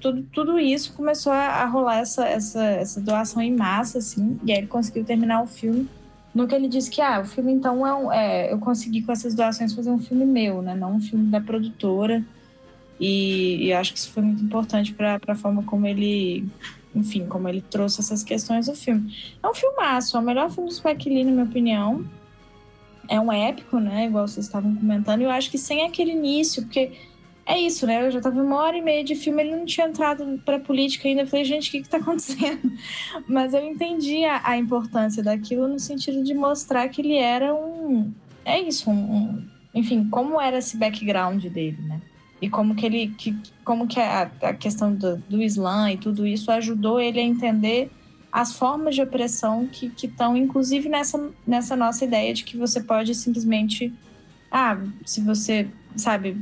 [0.00, 4.58] tudo, tudo isso começou a, rolar essa, essa, essa doação em massa, assim, e aí
[4.58, 5.88] ele conseguiu terminar o filme.
[6.34, 9.12] No que ele disse que, ah, o filme então é, um, é eu consegui com
[9.12, 12.22] essas doações fazer um filme meu, né, não um filme da produtora.
[12.98, 16.48] E, e acho que isso foi muito importante para a forma como ele,
[16.94, 19.14] enfim, como ele trouxe essas questões do filme.
[19.42, 22.04] É um filmaço, é o melhor filme do Spike Lee, na minha opinião.
[23.08, 26.62] É um épico, né, igual vocês estavam comentando, e eu acho que sem aquele início,
[26.62, 26.92] porque
[27.46, 28.04] é isso, né?
[28.04, 31.06] Eu já tava uma hora e meia de filme, ele não tinha entrado pra política
[31.06, 31.22] ainda.
[31.22, 32.72] Eu falei, gente, o que que tá acontecendo?
[33.28, 38.12] Mas eu entendi a, a, importância daquilo no sentido de mostrar que ele era um.
[38.44, 42.00] É isso, um, um, enfim, como era esse background dele, né?
[42.40, 43.08] E como que ele.
[43.08, 47.22] Que, como que a, a questão do, do Islã e tudo isso ajudou ele a
[47.22, 47.90] entender
[48.30, 53.14] as formas de opressão que estão, inclusive, nessa, nessa nossa ideia de que você pode
[53.14, 53.92] simplesmente.
[54.50, 56.36] Ah, se você, sabe,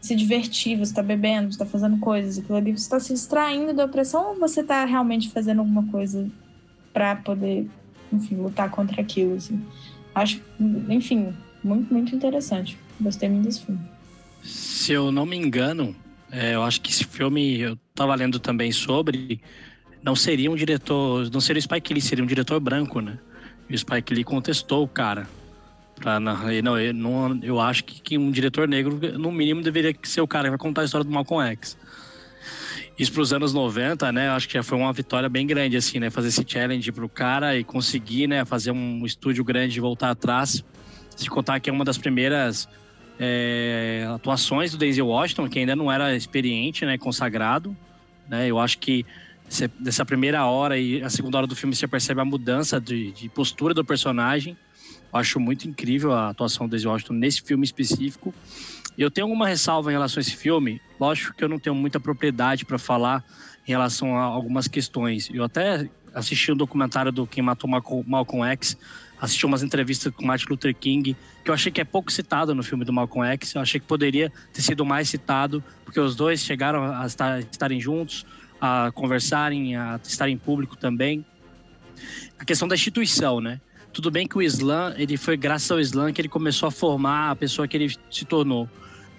[0.00, 3.74] se divertir, você está bebendo, você está fazendo coisas, aquilo ali, você está se distraindo
[3.74, 6.30] da opressão ou você está realmente fazendo alguma coisa
[6.92, 7.68] para poder,
[8.12, 9.62] enfim, lutar contra aquilo, assim.
[10.14, 10.40] Acho,
[10.88, 12.78] enfim, muito, muito interessante.
[13.00, 13.80] Gostei muito desse filme.
[14.42, 15.94] Se eu não me engano,
[16.30, 19.40] é, eu acho que esse filme, eu estava lendo também sobre,
[20.02, 23.18] não seria um diretor, não seria o Spike Lee, seria um diretor branco, né?
[23.68, 25.28] E o Spike Lee contestou o cara
[26.00, 30.22] Pra, não, eu, não, eu, acho que, que um diretor negro, no mínimo, deveria ser
[30.22, 31.76] o cara que vai contar a história do Malcolm X.
[32.98, 34.30] Isso para os anos 90, né?
[34.30, 36.08] Acho que já foi uma vitória bem grande, assim, né?
[36.08, 38.46] Fazer esse challenge pro cara e conseguir, né?
[38.46, 40.64] Fazer um estúdio grande e voltar atrás.
[41.14, 42.66] Se contar que é uma das primeiras
[43.22, 46.96] é, atuações do Denzel Washington, que ainda não era experiente, né?
[46.96, 47.76] Consagrado.
[48.26, 48.46] Né?
[48.46, 49.04] Eu acho que
[49.78, 53.28] dessa primeira hora e a segunda hora do filme você percebe a mudança de, de
[53.28, 54.56] postura do personagem.
[55.12, 58.32] Eu acho muito incrível a atuação do Denzel Washington nesse filme específico.
[58.96, 60.80] Eu tenho alguma ressalva em relação a esse filme.
[60.98, 63.22] Lógico que eu não tenho muita propriedade para falar
[63.66, 65.28] em relação a algumas questões.
[65.30, 67.68] Eu até assisti um documentário do Quem Matou
[68.06, 68.78] Malcolm X,
[69.20, 72.62] assisti umas entrevistas com Martin Luther King, que eu achei que é pouco citado no
[72.62, 73.54] filme do Malcolm X.
[73.54, 77.80] Eu achei que poderia ter sido mais citado, porque os dois chegaram a estar, estarem
[77.80, 78.24] juntos,
[78.60, 81.24] a conversarem, a estar em público também.
[82.38, 83.60] A questão da instituição, né?
[83.92, 87.30] Tudo bem que o Islã, ele foi graças ao Islã que ele começou a formar
[87.30, 88.68] a pessoa que ele se tornou.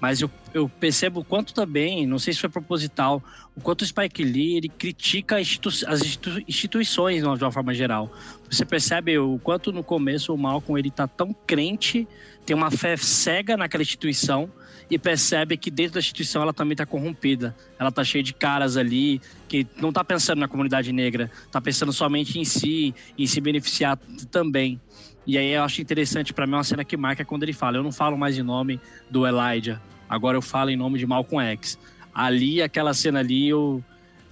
[0.02, 3.22] Mas eu, eu percebo o quanto também, não sei se foi proposital,
[3.56, 8.12] o quanto o Spike Lee ele critica institu as institu instituições de uma forma geral.
[8.50, 12.08] Você percebe o quanto no começo o Malcolm ele tá tão crente,
[12.44, 14.50] tem uma fé cega naquela instituição
[14.92, 17.56] e percebe que dentro da instituição ela também está corrompida.
[17.80, 21.94] Ela está cheia de caras ali que não está pensando na comunidade negra, está pensando
[21.94, 23.98] somente em si e se beneficiar
[24.30, 24.82] também.
[25.26, 27.84] E aí eu acho interessante para mim uma cena que marca quando ele fala: Eu
[27.84, 31.80] não falo mais em nome do Elijah, agora eu falo em nome de Malcolm X.
[32.14, 33.82] Ali, aquela cena ali, eu,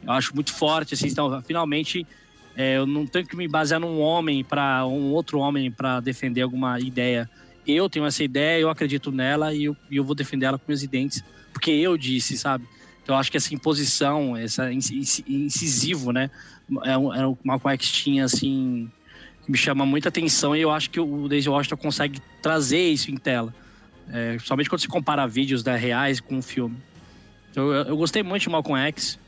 [0.03, 2.05] eu acho muito forte, assim, então, finalmente
[2.57, 6.41] é, eu não tenho que me basear num homem para um outro homem para defender
[6.41, 7.29] alguma ideia.
[7.67, 10.81] Eu tenho essa ideia, eu acredito nela e eu, eu vou defender ela com meus
[10.87, 12.65] dentes, porque eu disse, sabe?
[13.03, 16.29] Então eu acho que essa imposição, essa incisivo, né?
[16.83, 18.89] É, é o Malcolm X tinha assim
[19.49, 23.17] me chama muita atenção e eu acho que o Daisy Washington consegue trazer isso em
[23.17, 23.53] tela.
[24.11, 26.77] É, somente quando se compara vídeos da reais com o filme.
[27.49, 29.19] Então, eu, eu, gostei muito de Malcolm X,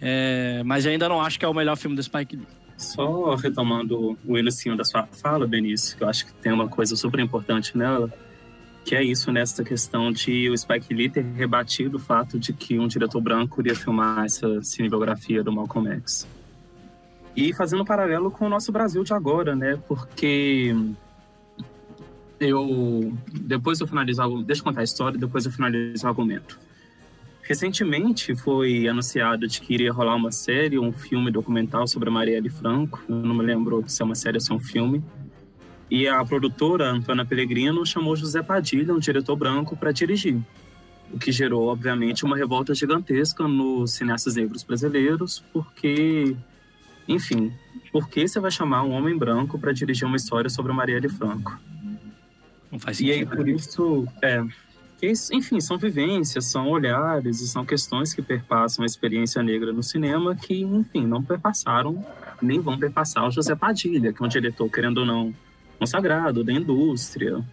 [0.00, 2.46] é, mas ainda não acho que é o melhor filme do Spike Lee.
[2.82, 6.96] Só retomando o início da sua fala, Benício, que eu acho que tem uma coisa
[6.96, 8.12] super importante nela,
[8.84, 12.78] que é isso nessa questão de o Spike Lee ter rebatido o fato de que
[12.78, 16.26] um diretor branco iria filmar essa cinebiografia do Malcolm X.
[17.36, 19.78] E fazendo um paralelo com o nosso Brasil de agora, né?
[19.88, 20.74] Porque
[22.38, 26.58] eu depois eu finalizar, deixa eu contar a história, depois eu finalizo o argumento.
[27.42, 32.48] Recentemente foi anunciado de que iria rolar uma série, um filme documental sobre a Marielle
[32.48, 33.02] Franco.
[33.08, 35.02] Eu não me lembro se é uma série ou se é um filme.
[35.90, 40.40] E a produtora, Antônia Pellegrino, chamou José Padilha, um diretor branco, para dirigir.
[41.12, 46.34] O que gerou, obviamente, uma revolta gigantesca nos cineastas negros brasileiros, porque,
[47.06, 47.52] enfim,
[47.92, 51.08] por que você vai chamar um homem branco para dirigir uma história sobre a Marielle
[51.10, 51.60] Franco?
[52.70, 53.14] Não faz sentido.
[53.14, 54.42] E aí, por isso, é,
[55.32, 60.36] enfim, são vivências, são olhares e são questões que perpassam a experiência negra no cinema
[60.36, 62.04] que, enfim, não perpassaram,
[62.40, 65.34] nem vão perpassar o José Padilha, que é um diretor, querendo ou não,
[65.76, 67.44] consagrado da indústria.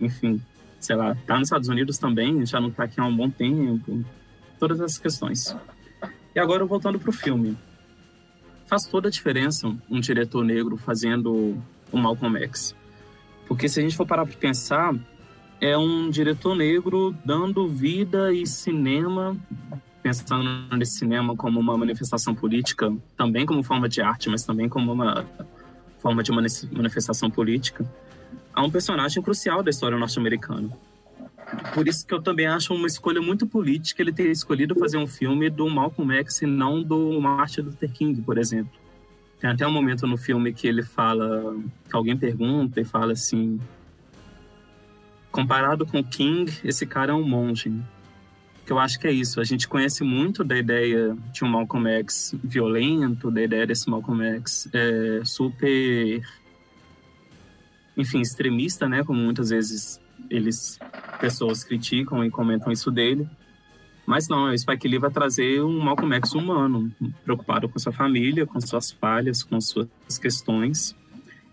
[0.00, 0.40] Enfim,
[0.80, 4.02] sei lá, tá nos Estados Unidos também, já não tá aqui há um bom tempo.
[4.58, 5.54] Todas essas questões.
[6.34, 7.58] E agora, voltando pro filme.
[8.66, 11.62] Faz toda a diferença um diretor negro fazendo
[11.92, 12.74] o Malcolm X
[13.46, 14.94] porque se a gente for parar para pensar,
[15.64, 19.34] é um diretor negro dando vida e cinema,
[20.02, 24.92] pensando nesse cinema como uma manifestação política, também como forma de arte, mas também como
[24.92, 25.24] uma
[26.00, 27.82] forma de manifestação política,
[28.52, 30.68] a um personagem crucial da história norte-americana.
[31.72, 35.06] Por isso que eu também acho uma escolha muito política ele ter escolhido fazer um
[35.06, 38.72] filme do Malcolm X e não do Martin Luther King, por exemplo.
[39.40, 41.56] Tem até um momento no filme que ele fala,
[41.88, 43.58] que alguém pergunta e fala assim:
[45.34, 47.72] comparado com King, esse cara é um monge.
[48.64, 49.40] Que eu acho que é isso.
[49.40, 54.22] A gente conhece muito da ideia de um Malcolm X violento, da ideia desse Malcolm
[54.36, 56.22] X é, super,
[57.96, 59.02] enfim, extremista, né?
[59.02, 60.78] Como muitas vezes eles
[61.18, 63.28] pessoas criticam e comentam isso dele.
[64.06, 66.92] Mas não, o Spike Lee vai trazer um Malcolm X humano,
[67.24, 70.94] preocupado com sua família, com suas falhas, com suas questões.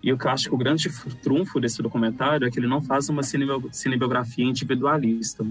[0.04, 0.90] E o que eu acho que o grande
[1.22, 5.46] trunfo desse documentário é que ele não faz uma cinebiografia individualista.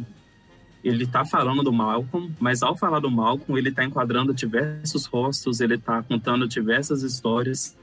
[0.83, 5.61] Ele está falando do Malcolm, mas ao falar do Malcolm, ele está enquadrando diversos rostos,
[5.61, 7.77] ele está contando diversas histórias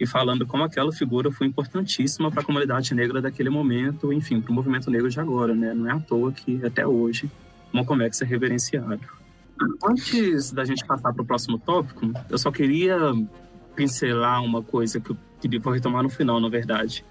[0.00, 4.52] e falando como aquela figura foi importantíssima para a comunidade negra daquele momento, enfim, para
[4.52, 5.74] o movimento negro de agora, né?
[5.74, 7.28] Não é à toa que até hoje
[7.72, 9.00] Malcolm é reverenciado.
[9.84, 12.96] Antes da gente passar para o próximo tópico, eu só queria
[13.74, 17.04] pincelar uma coisa que queria vou retomar no final, na verdade.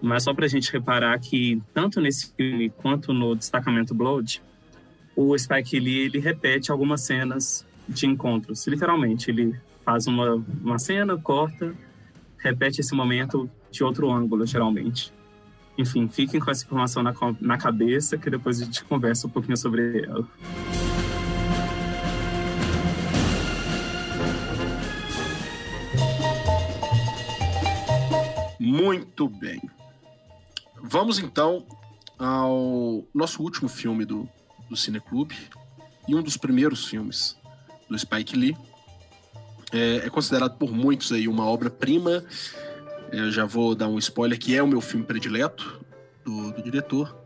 [0.00, 4.40] Mas só para a gente reparar que, tanto nesse filme quanto no Destacamento Blood,
[5.16, 8.66] o Spike Lee ele repete algumas cenas de encontros.
[8.66, 11.74] Literalmente, ele faz uma, uma cena, corta,
[12.38, 15.12] repete esse momento de outro ângulo, geralmente.
[15.76, 19.56] Enfim, fiquem com essa informação na, na cabeça, que depois a gente conversa um pouquinho
[19.56, 20.26] sobre ela.
[28.68, 29.62] Muito bem.
[30.82, 31.64] Vamos então
[32.18, 34.28] ao nosso último filme do,
[34.68, 35.34] do Cineclube
[36.06, 37.34] e um dos primeiros filmes
[37.88, 38.54] do Spike Lee.
[39.72, 42.22] É, é considerado por muitos aí uma obra-prima.
[43.10, 45.80] Eu já vou dar um spoiler que é o meu filme predileto
[46.22, 47.16] do, do diretor.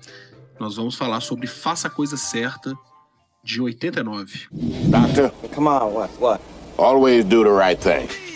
[0.60, 2.72] Nós vamos falar sobre Faça a Coisa Certa,
[3.42, 4.46] de 89.
[4.52, 6.40] Doctor, come on, what, what?
[6.78, 8.31] Always do the right thing.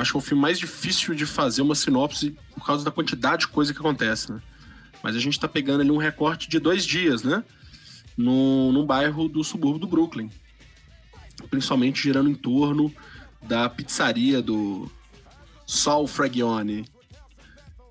[0.00, 3.42] Acho que é o filme mais difícil de fazer uma sinopse por causa da quantidade
[3.42, 4.40] de coisa que acontece, né?
[5.02, 7.44] Mas a gente tá pegando ali um recorte de dois dias, né?
[8.16, 10.30] No, num bairro do subúrbio do Brooklyn.
[11.50, 12.92] Principalmente girando em torno
[13.42, 14.90] da pizzaria do
[15.64, 16.84] Sol Fragione.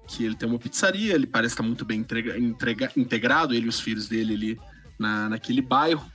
[0.07, 3.69] Que ele tem uma pizzaria, ele parece estar muito bem entrega, entrega, integrado, ele e
[3.69, 4.59] os filhos dele ali
[4.99, 6.05] na, naquele bairro.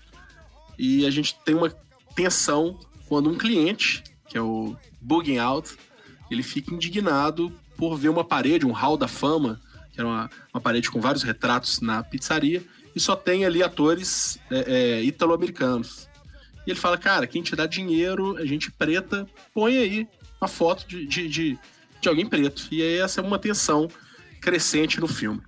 [0.78, 1.70] E a gente tem uma
[2.14, 2.78] tensão
[3.08, 4.02] quando um cliente,
[4.32, 5.76] que é o Bugging Out,
[6.30, 9.60] ele fica indignado por ver uma parede, um hall da fama,
[9.92, 12.64] que era uma, uma parede com vários retratos na pizzaria,
[12.96, 16.08] e só tem ali atores é, é, italo-americanos.
[16.66, 20.08] E ele fala, cara, quem te dá dinheiro, a gente preta, põe aí
[20.40, 21.58] uma foto de, de, de,
[22.00, 22.68] de alguém preto.
[22.70, 23.86] E aí essa é uma tensão
[24.40, 25.42] crescente no filme.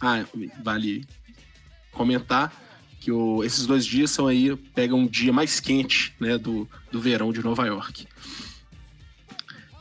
[0.00, 0.24] Ah,
[0.62, 1.04] vale
[1.92, 2.50] comentar
[3.00, 7.00] que o, esses dois dias são aí, pegam um dia mais quente né, do, do
[7.00, 8.06] verão de Nova York.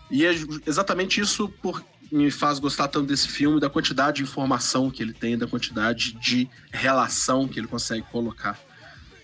[0.09, 0.31] E é
[0.65, 5.13] exatamente isso por, me faz gostar tanto desse filme, da quantidade de informação que ele
[5.13, 8.57] tem, da quantidade de relação que ele consegue colocar.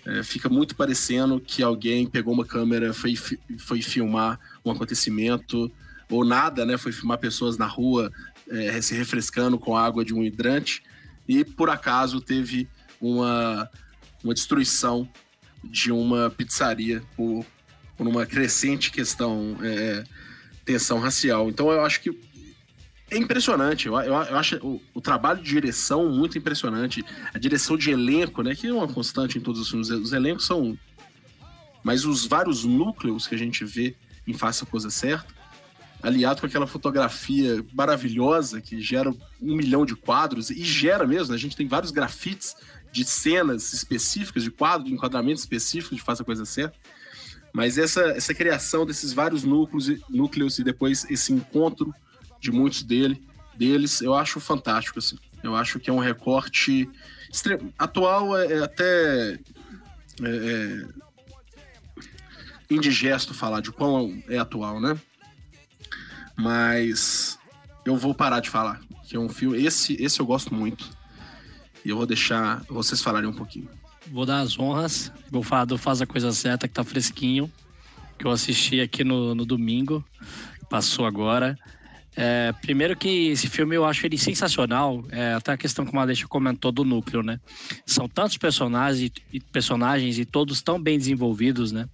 [0.06, 3.16] É, fica muito parecendo que alguém pegou uma câmera, foi,
[3.58, 5.72] foi filmar um acontecimento,
[6.10, 6.78] ou nada, né?
[6.78, 8.12] Foi filmar pessoas na rua
[8.48, 10.84] é, se refrescando com água de um hidrante,
[11.28, 12.68] e por acaso teve
[13.02, 13.68] uma,
[14.26, 15.08] uma destruição
[15.64, 17.46] de uma pizzaria por,
[17.98, 19.58] por uma crescente questão.
[19.62, 20.04] É,
[20.66, 21.48] tensão racial.
[21.48, 22.10] Então eu acho que
[23.10, 23.86] é impressionante.
[23.86, 27.06] Eu, eu, eu acho o, o, trabalho de direção muito impressionante.
[27.34, 28.56] A direção de elenco, né?
[28.56, 29.90] Que é uma constante em todos os filmes.
[29.90, 30.78] Os elencos são.
[31.84, 33.96] Mas os vários núcleos que a gente vê
[34.28, 35.32] em Faça a Coisa Certa,
[36.02, 41.36] aliado com aquela fotografia maravilhosa que gera um milhão de quadros, e gera mesmo, né?
[41.36, 42.56] a gente tem vários grafites
[42.96, 46.78] de cenas específicas, de quadros, de enquadramentos específicos de Faça a Coisa Certa.
[47.52, 51.94] Mas essa, essa criação desses vários núcleos, núcleos e depois esse encontro
[52.40, 53.22] de muitos dele,
[53.58, 55.00] deles, eu acho fantástico.
[55.00, 55.18] Assim.
[55.44, 56.90] Eu acho que é um recorte
[57.78, 59.40] atual, é, é até é,
[60.24, 60.86] é,
[62.70, 64.98] indigesto falar de quão é atual, né?
[66.38, 67.38] Mas
[67.86, 69.62] eu vou parar de falar, que é um filme.
[69.62, 70.95] Esse, esse eu gosto muito.
[71.86, 73.70] E eu vou deixar vocês falarem um pouquinho
[74.12, 75.12] vou dar as honras.
[75.30, 77.52] Vou falar do Faz a Coisa Certa, que tá fresquinho.
[78.18, 80.04] Que eu assisti aqui no, no domingo.
[80.70, 81.58] Passou agora.
[82.18, 85.96] É, primeiro que esse filme eu acho ele sensacional, é, até a questão que o
[85.96, 87.42] Madeixa comentou do núcleo, né?
[87.86, 91.90] São tantos personagens e, personagens e todos tão bem desenvolvidos, né?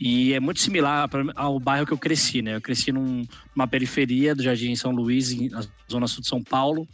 [0.00, 2.56] E é muito similar ao bairro que eu cresci, né?
[2.56, 6.88] Eu cresci num, numa periferia do Jardim São Luís, na zona sul de São Paulo,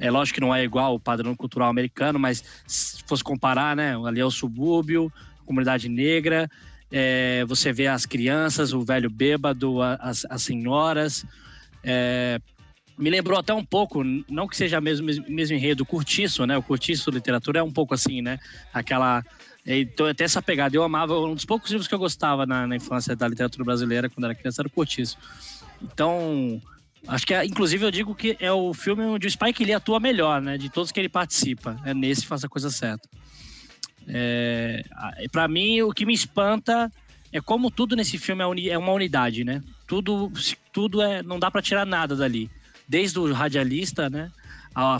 [0.00, 3.94] é lógico que não é igual o padrão cultural americano, mas se fosse comparar, né?
[4.06, 5.12] Ali é o subúrbio,
[5.44, 6.50] comunidade negra,
[6.90, 11.24] é, você vê as crianças, o velho bêbado, as, as senhoras.
[11.84, 12.40] É,
[12.98, 16.56] me lembrou até um pouco, não que seja mesmo mesmo enredo, o Curtiço, né?
[16.56, 18.38] O Curtiço literatura é um pouco assim, né?
[18.72, 19.22] Aquela
[19.66, 20.74] então, até essa pegada.
[20.74, 24.08] Eu amava, um dos poucos livros que eu gostava na, na infância da literatura brasileira,
[24.08, 25.18] quando era criança, era o Curtiço.
[25.82, 26.60] Então,
[27.08, 29.98] Acho que, é, inclusive, eu digo que é o filme onde o Spike Lee atua
[29.98, 30.58] melhor, né?
[30.58, 31.76] De todos que ele participa.
[31.84, 33.08] É nesse Faça a Coisa Certa.
[34.06, 34.84] É,
[35.30, 36.90] para mim, o que me espanta
[37.32, 39.62] é como tudo nesse filme é, é uma unidade, né?
[39.86, 40.30] Tudo,
[40.72, 42.50] tudo é, não dá para tirar nada dali.
[42.88, 44.30] Desde o radialista, né?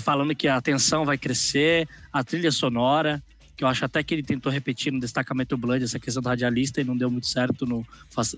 [0.01, 3.22] Falando que a tensão vai crescer, a trilha sonora,
[3.61, 6.81] que eu acho até que ele tentou repetir no destacamento Blood essa questão do radialista
[6.81, 7.87] e não deu muito certo no,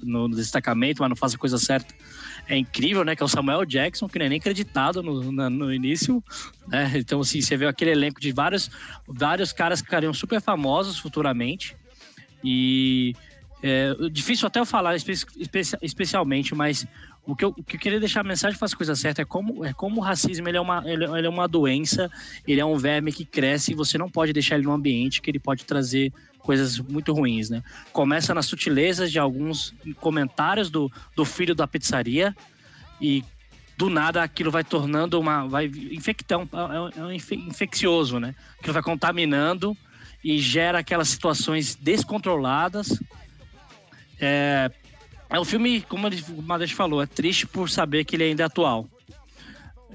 [0.02, 1.94] no, no destacamento, mas não faz a coisa certa.
[2.48, 3.14] É incrível, né?
[3.14, 6.20] Que é o Samuel Jackson, que não é nem acreditado no, na, no início,
[6.66, 6.90] né?
[6.96, 8.68] Então, assim, você vê aquele elenco de vários,
[9.06, 11.76] vários caras que ficariam super famosos futuramente.
[12.42, 13.14] E
[13.64, 15.12] É, difícil até eu falar espe
[15.80, 16.84] especialmente, mas
[17.24, 19.24] o que, eu, o que eu queria deixar a mensagem para as coisas certas é
[19.24, 22.10] como, é como o racismo ele é, uma, ele, ele, é uma doença,
[22.46, 25.30] ele é um verme que cresce e você não pode deixar ele num ambiente que
[25.30, 27.62] ele pode trazer coisas muito ruins, né?
[27.92, 32.34] Começa nas sutilezas de alguns comentários do, do filho da pizzaria
[33.00, 33.24] e
[33.76, 35.46] do nada aquilo vai tornando uma.
[35.46, 38.34] vai infectar, um, é, um, é um infeccioso, né?
[38.58, 39.76] Aquilo vai contaminando
[40.22, 43.00] e gera aquelas situações descontroladas.
[44.20, 44.70] É,
[45.32, 48.46] é um filme, como o Madeira falou, é triste por saber que ele ainda é
[48.46, 48.86] atual.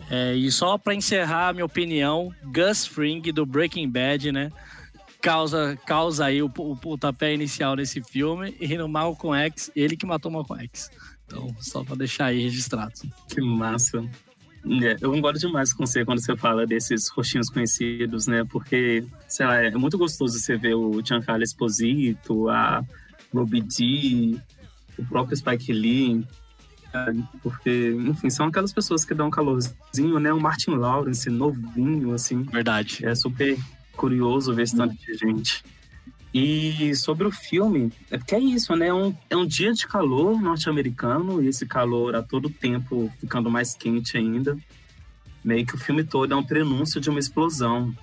[0.09, 4.51] É, e só para encerrar a minha opinião, Gus Fring do Breaking Bad, né?
[5.21, 8.55] Causa, causa aí o, o inicial nesse filme.
[8.59, 10.89] E no Malcolm X, ele que matou Malcolm X.
[11.25, 12.93] Então, só para deixar aí registrado.
[13.29, 14.03] Que massa.
[14.81, 18.43] É, eu concordo demais com você quando você fala desses rostinhos conhecidos, né?
[18.49, 22.83] Porque, sei lá, é muito gostoso você ver o Giancarlo Esposito, a
[23.33, 24.41] Ruby D,
[24.97, 26.25] o próprio Spike Lee,
[27.43, 30.33] porque, enfim, são aquelas pessoas que dão um calorzinho, né?
[30.33, 32.43] O Martin Lawrence, novinho, assim.
[32.43, 33.05] Verdade.
[33.05, 33.57] É super
[33.95, 35.63] curioso ver esse tanto de gente.
[36.33, 38.87] E sobre o filme, é porque é isso, né?
[38.87, 43.49] É um, é um dia de calor norte-americano, e esse calor a todo tempo ficando
[43.49, 44.57] mais quente ainda.
[45.43, 47.93] Meio que o filme todo é um prenúncio de uma explosão.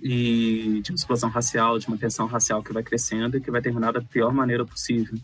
[0.00, 3.60] E de uma explosão racial, de uma tensão racial que vai crescendo e que vai
[3.60, 5.18] terminar da pior maneira possível.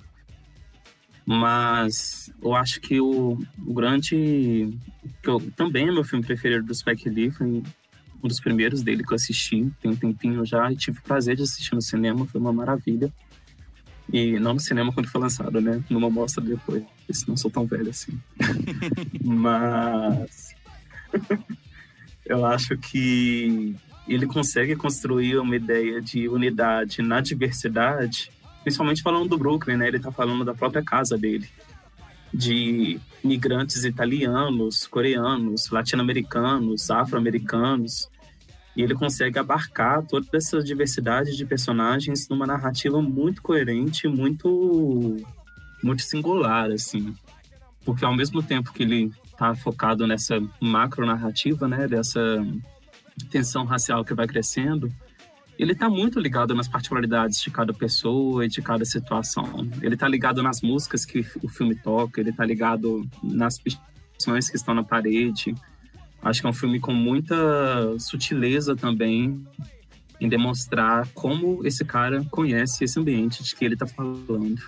[1.27, 4.77] Mas eu acho que o, o grande.
[5.22, 7.62] que eu, também é meu filme preferido do Spike Lee, foi
[8.22, 11.37] um dos primeiros dele que eu assisti, tem um tempinho já, e tive o prazer
[11.37, 13.12] de assistir no cinema, foi uma maravilha.
[14.12, 15.83] E não no cinema quando foi lançado, né?
[15.89, 16.85] Numa mostra depois.
[17.27, 18.18] Não sou tão velho assim.
[19.25, 20.55] Mas.
[22.27, 23.75] eu acho que
[24.07, 28.31] ele consegue construir uma ideia de unidade na diversidade,
[28.64, 29.86] principalmente falando do Brooklyn, né?
[29.86, 31.48] Ele tá falando da própria casa dele.
[32.32, 38.10] De migrantes italianos, coreanos, latino-americanos, afro-americanos,
[38.76, 45.16] e ele consegue abarcar toda essa diversidade de personagens numa narrativa muito coerente, muito
[45.80, 47.14] muito singular assim.
[47.84, 52.20] Porque ao mesmo tempo que ele está focado nessa macro narrativa, né, dessa
[53.30, 54.90] tensão racial que vai crescendo,
[55.59, 59.68] ele está muito ligado nas particularidades de cada pessoa e de cada situação.
[59.80, 64.57] Ele está ligado nas músicas que o filme toca, ele está ligado nas questões que
[64.57, 65.55] estão na parede,
[66.24, 67.36] Acho que é um filme com muita
[67.98, 69.46] sutileza também
[70.18, 74.59] em demonstrar como esse cara conhece esse ambiente de que ele está falando.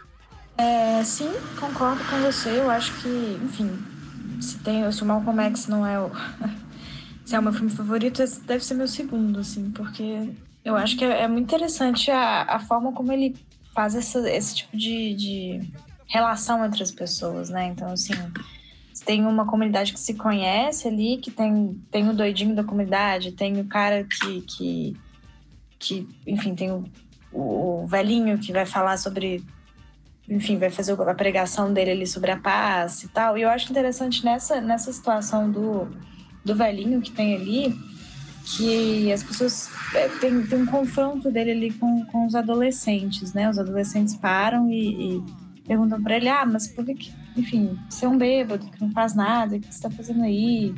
[0.58, 2.60] É, sim, concordo com você.
[2.60, 3.70] Eu acho que, enfim,
[4.38, 6.10] se tem se o Malcolm X não é o
[7.24, 10.28] se é o meu filme favorito, esse deve ser meu segundo, assim, porque
[10.66, 13.36] eu acho que é, é muito interessante a, a forma como ele
[13.72, 15.60] faz essa, esse tipo de, de
[16.08, 17.68] relação entre as pessoas, né?
[17.68, 18.14] Então, assim,
[19.04, 23.60] tem uma comunidade que se conhece ali, que tem, tem o doidinho da comunidade, tem
[23.60, 24.96] o cara que, que,
[25.78, 26.84] que enfim, tem o,
[27.32, 29.44] o, velhinho que vai falar sobre,
[30.28, 33.38] enfim, vai fazer a pregação dele ali sobre a paz e tal.
[33.38, 35.88] E eu acho interessante nessa, nessa situação do,
[36.44, 37.72] do velhinho que tem ali,
[38.46, 43.50] que as pessoas é, tem, tem um confronto dele ali com, com os adolescentes, né?
[43.50, 45.24] Os adolescentes param e, e
[45.66, 49.14] perguntam para ele: ah, mas por que, que enfim, ser um bêbado que não faz
[49.16, 50.72] nada, o que você está fazendo aí?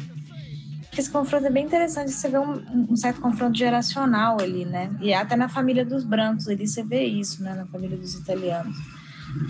[0.96, 4.90] Esse confronto é bem interessante, você vê um, um, certo confronto geracional ali, né?
[5.00, 7.54] E até na família dos brancos ali você vê isso, né?
[7.54, 8.76] Na família dos italianos.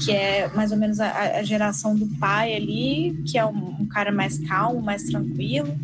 [0.05, 3.87] Que é mais ou menos a, a geração do pai ali, que é um, um
[3.87, 5.75] cara mais calmo, mais tranquilo.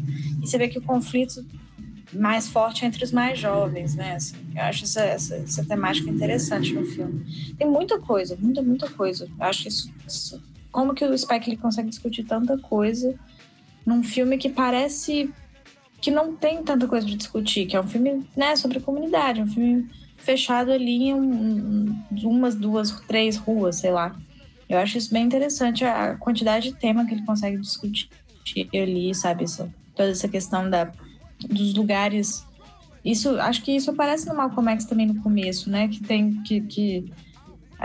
[0.43, 1.43] E você vê que o conflito
[2.15, 4.15] mais forte entre os mais jovens, né?
[4.15, 7.55] Assim, eu acho essa, essa, essa, temática interessante no filme.
[7.59, 9.29] Tem muita coisa, muita, muita coisa.
[9.39, 10.43] Eu acho isso, isso
[10.75, 13.15] como que o Spike ele consegue discutir tanta coisa
[13.87, 15.33] num filme que parece
[16.01, 19.47] que não tem tanta coisa de discutir, que é um filme né, sobre comunidade, um
[19.47, 24.17] filme fechado ali em um, umas, duas, três ruas, sei lá.
[24.69, 28.09] Eu acho isso bem interessante, a quantidade de tema que ele consegue discutir
[28.75, 29.45] ali, sabe?
[29.45, 30.93] Essa, toda essa questão da,
[31.49, 32.45] dos lugares.
[33.05, 35.89] Isso, acho que isso aparece no Malcolm X também no começo, né?
[35.89, 37.13] Que tem que, que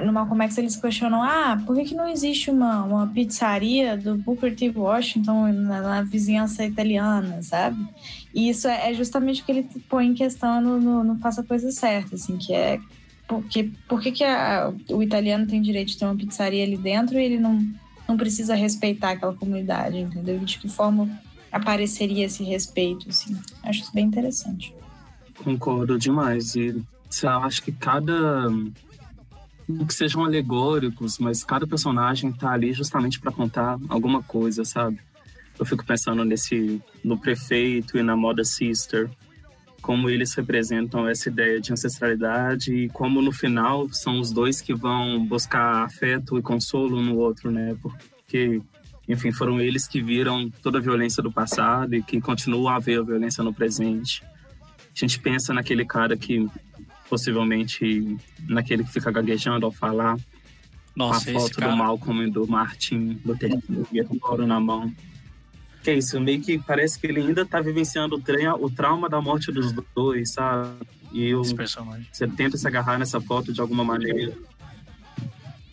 [0.02, 4.18] no Malcolm X eles questionam, ah, por que, que não existe uma, uma pizzaria do
[4.18, 4.70] Booker T.
[4.70, 7.86] Washington na, na vizinhança italiana, sabe?
[8.34, 11.42] E isso é, é justamente o que ele põe em questão no, no, no Faça
[11.42, 12.80] a Coisa Certa, assim, que é
[13.30, 17.20] porque, por que, que a, o italiano tem direito de ter uma pizzaria ali dentro
[17.20, 17.64] e ele não,
[18.08, 20.40] não precisa respeitar aquela comunidade, entendeu?
[20.40, 21.08] De que forma
[21.52, 23.38] apareceria esse respeito, assim.
[23.64, 24.74] Acho isso bem interessante.
[25.44, 26.56] Concordo demais.
[26.56, 26.84] E
[27.24, 28.50] acho que cada
[29.88, 35.00] que sejam alegóricos, mas cada personagem tá ali justamente para contar alguma coisa, sabe?
[35.60, 39.10] Eu fico pensando nesse no prefeito e na moda sister,
[39.82, 44.74] como eles representam essa ideia de ancestralidade e como no final são os dois que
[44.74, 47.76] vão buscar afeto e consolo no outro, né?
[47.82, 48.62] Porque
[49.10, 53.00] enfim, foram eles que viram toda a violência do passado e que continuam a ver
[53.00, 54.24] a violência no presente.
[54.24, 56.48] A gente pensa naquele cara que
[57.10, 58.16] possivelmente
[58.48, 60.16] naquele que fica gaguejando ao falar.
[60.96, 61.72] Nossa, com a foto cara...
[61.72, 64.94] do Malcolm e do Martin Luther King com na mão.
[65.84, 69.20] Que é isso, meio que parece que ele ainda tá vivenciando o, o trauma da
[69.20, 70.70] morte dos dois, sabe?
[71.12, 74.38] E eu, você tenta se agarrar nessa foto de alguma maneira.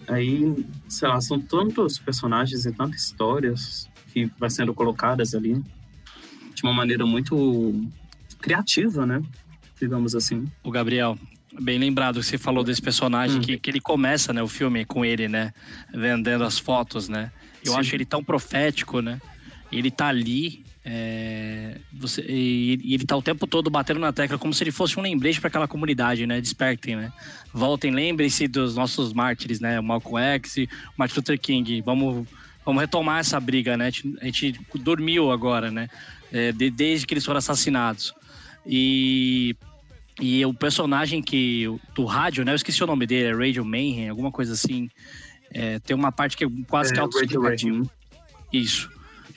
[0.09, 0.54] Aí,
[0.88, 5.62] sei lá, são tantos personagens e tantas histórias que vai sendo colocadas ali
[6.54, 7.88] de uma maneira muito
[8.40, 9.20] criativa, né?
[9.80, 10.44] Digamos assim.
[10.62, 11.18] O Gabriel,
[11.61, 13.42] bem lembrado que você falou desse personagem Hum.
[13.42, 15.52] que, que ele começa, né, o filme com ele, né,
[15.92, 17.30] vendendo as fotos, né?
[17.64, 17.78] Eu Sim.
[17.78, 19.20] acho ele tão profético, né?
[19.72, 24.39] Ele tá ali, é, você, e, e ele tá o tempo todo batendo na tecla
[24.39, 26.41] como se ele fosse um lembrete para aquela comunidade, né?
[26.41, 27.12] Despertem, né?
[27.53, 29.80] Voltem, lembrem-se dos nossos mártires, né?
[29.80, 31.82] O Malcolm X, o Martin Luther King.
[31.82, 32.28] Vamos,
[32.64, 33.87] vamos retomar essa briga, né?
[33.87, 35.89] A gente, a gente dormiu agora, né?
[36.32, 38.14] É, de- desde que eles foram assassinados.
[38.64, 39.57] E
[40.20, 41.66] e o personagem que
[41.97, 42.53] do rádio, né?
[42.53, 44.89] Eu esqueci o nome dele, é Radio Mayhem, alguma coisa assim.
[45.51, 47.91] É, tem uma parte que é quase É, que Radio autoexplicativo.
[48.53, 48.89] Isso.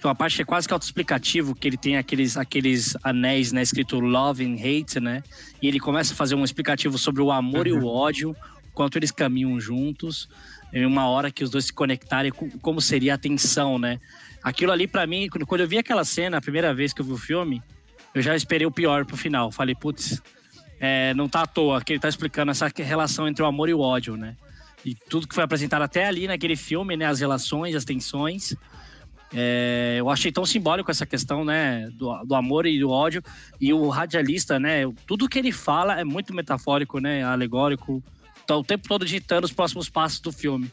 [0.03, 3.61] Uma parte que é quase que autoexplicativo, que ele tem aqueles, aqueles anéis, né?
[3.61, 5.21] Escrito Love and Hate, né?
[5.61, 8.35] E ele começa a fazer um explicativo sobre o amor e o ódio,
[8.73, 10.29] quanto eles caminham juntos.
[10.71, 13.99] Em uma hora que os dois se conectarem, co- como seria a tensão, né?
[14.41, 17.05] Aquilo ali, pra mim, quando quando eu vi aquela cena, a primeira vez que eu
[17.05, 17.61] vi o filme,
[18.15, 19.51] eu já esperei o pior pro final.
[19.51, 20.21] Falei, putz,
[20.79, 23.73] é, não tá à toa que ele tá explicando essa relação entre o amor e
[23.73, 24.37] o ódio, né?
[24.85, 27.05] E tudo que foi apresentado até ali naquele filme, né?
[27.05, 28.55] As relações, as tensões.
[29.33, 31.89] É, eu achei tão simbólico essa questão, né?
[31.93, 33.23] Do, do amor e do ódio.
[33.59, 34.81] E o radialista, né?
[35.05, 37.23] Tudo que ele fala é muito metafórico, né?
[37.23, 38.03] Alegórico.
[38.47, 40.71] Tá o tempo todo digitando os próximos passos do filme.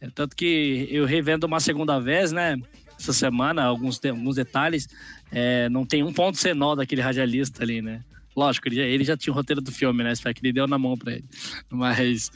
[0.00, 2.56] É, tanto que eu revendo uma segunda vez, né?
[2.98, 4.88] Essa semana, alguns, alguns detalhes.
[5.30, 8.02] é, não tem um ponto sem nó daquele radialista ali, né?
[8.36, 10.12] Lógico, ele já, ele já tinha o roteiro do filme, né?
[10.12, 11.24] Espero que ele deu na mão pra ele.
[11.68, 12.30] Mas,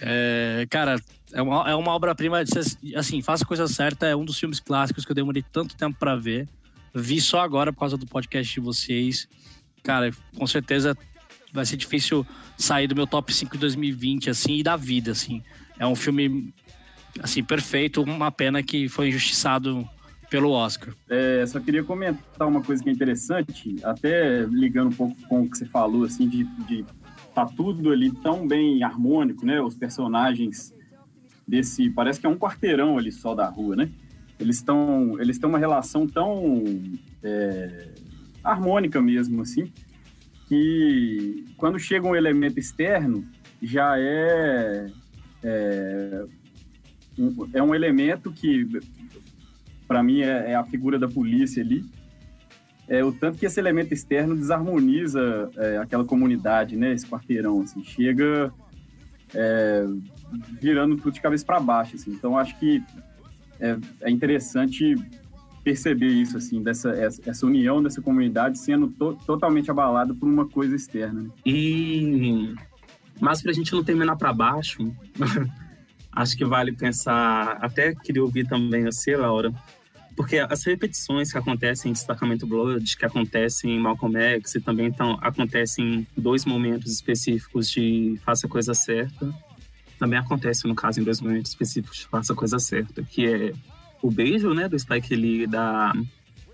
[0.00, 1.00] é, cara,
[1.32, 2.42] é uma, é uma obra-prima.
[2.96, 4.06] Assim, faça a coisa certa.
[4.06, 6.48] É um dos filmes clássicos que eu demorei tanto tempo pra ver.
[6.94, 9.26] Vi só agora por causa do podcast de vocês.
[9.82, 10.96] Cara, com certeza
[11.52, 12.26] vai ser difícil
[12.56, 15.42] sair do meu top 5 de 2020, assim, e da vida, assim.
[15.78, 16.52] É um filme,
[17.20, 18.02] assim, perfeito.
[18.02, 19.88] Uma pena que foi injustiçado
[20.32, 20.94] pelo Oscar.
[21.10, 25.50] É, só queria comentar uma coisa que é interessante, até ligando um pouco com o
[25.50, 26.86] que você falou, assim, de, de
[27.34, 29.60] tá tudo ali tão bem harmônico, né?
[29.60, 30.74] Os personagens
[31.46, 33.90] desse, parece que é um quarteirão ali só da rua, né?
[34.40, 36.64] Eles estão, eles têm uma relação tão
[37.22, 37.90] é,
[38.42, 39.70] harmônica mesmo, assim,
[40.48, 43.22] que quando chega um elemento externo
[43.60, 44.86] já é
[45.44, 46.24] é
[47.18, 48.66] um, é um elemento que
[49.92, 51.84] para mim é, é a figura da polícia ali.
[52.88, 57.84] É o tanto que esse elemento externo desarmoniza é, aquela comunidade né esse quarteirão assim.
[57.84, 58.52] Chega
[59.34, 59.84] é,
[60.60, 62.10] virando tudo de cabeça para baixo assim.
[62.10, 62.82] Então acho que
[63.60, 64.94] é, é interessante
[65.62, 70.74] perceber isso assim dessa essa, união dessa comunidade sendo to, totalmente abalada por uma coisa
[70.74, 71.30] externa né?
[71.46, 72.54] E
[73.20, 74.78] mas pra gente não terminar para baixo,
[76.10, 79.52] acho que vale pensar, até queria ouvir também você, Laura,
[80.16, 84.92] porque as repetições que acontecem em Destacamento Blood, que acontecem em Malcolm X e também
[84.92, 89.32] tão, acontecem em dois momentos específicos de Faça a Coisa Certa,
[89.98, 93.52] também acontece, no caso, em dois momentos específicos de Faça a Coisa Certa, que é
[94.02, 95.92] o beijo, né, do Spike Lee da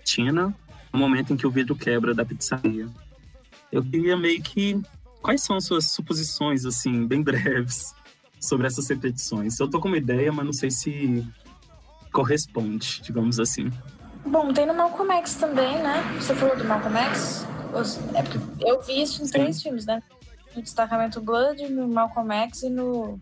[0.03, 0.53] Tina,
[0.93, 2.87] no momento em que o vidro quebra da pizzaria.
[3.71, 4.81] Eu queria meio que
[5.21, 7.93] Quais são suas suposições, assim, bem breves,
[8.39, 9.59] sobre essas repetições?
[9.59, 11.25] Eu tô com uma ideia, mas não sei se
[12.11, 13.71] corresponde, digamos assim.
[14.25, 16.03] Bom, tem no Malcolm X também, né?
[16.19, 17.45] Você falou do Malcolm X?
[18.15, 20.01] É porque eu vi isso em três filmes, né?
[20.55, 23.19] No Destacamento Blood, no Malcolm X e no.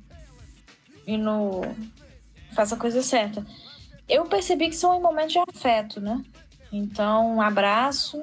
[1.05, 1.61] E no.
[2.53, 3.45] Faça a coisa certa.
[4.07, 6.21] Eu percebi que são em momentos de afeto, né?
[6.71, 8.21] Então, um abraço.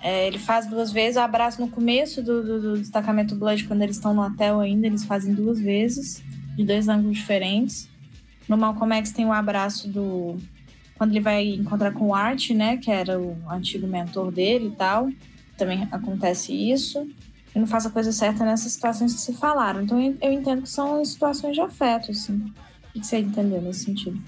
[0.00, 1.16] É, ele faz duas vezes.
[1.16, 4.86] O abraço no começo do, do, do Destacamento Blood, quando eles estão no hotel ainda,
[4.86, 6.22] eles fazem duas vezes,
[6.56, 7.88] de dois ângulos diferentes.
[8.52, 10.36] No Malcolm X tem o abraço do.
[10.96, 12.76] Quando ele vai encontrar com o Art, né?
[12.76, 15.08] Que era o antigo mentor dele e tal.
[15.56, 17.08] Também acontece isso.
[17.56, 19.80] não faço a coisa certa nessas situações que se falaram.
[19.80, 22.52] Então eu entendo que são situações de afeto, assim.
[22.94, 24.20] O que você entendeu nesse sentido?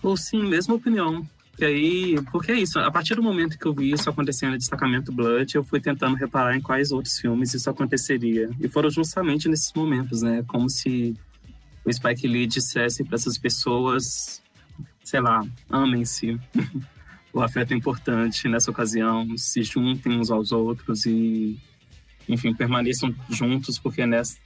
[0.00, 1.26] Ou sim, mesma opinião.
[1.58, 4.58] E aí, porque é isso, a partir do momento que eu vi isso acontecendo no
[4.58, 8.48] Destacamento Blood, eu fui tentando reparar em quais outros filmes isso aconteceria.
[8.60, 10.44] E foram justamente nesses momentos, né?
[10.46, 11.16] Como se
[11.84, 14.42] o Spike Lee dissesse para essas pessoas,
[15.02, 16.38] sei lá, amem-se.
[17.32, 21.58] o afeto é importante nessa ocasião, se juntem uns aos outros e
[22.28, 24.38] enfim, permaneçam juntos, porque nessa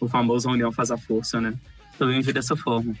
[0.00, 1.54] o famoso união faz a força, né?
[1.98, 2.94] Eu vi dessa forma.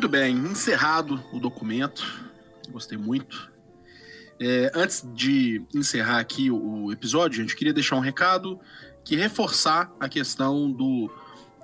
[0.00, 2.02] Muito bem, encerrado o documento,
[2.70, 3.52] gostei muito.
[4.40, 8.58] É, antes de encerrar aqui o, episódio, a gente queria deixar um recado
[9.04, 11.12] que reforçar a questão do,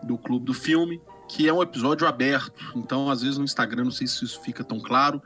[0.02, 2.62] do Clube do Filme, que é um episódio aberto.
[2.76, 5.22] Então, às vezes no Instagram, não sei se isso fica tão claro,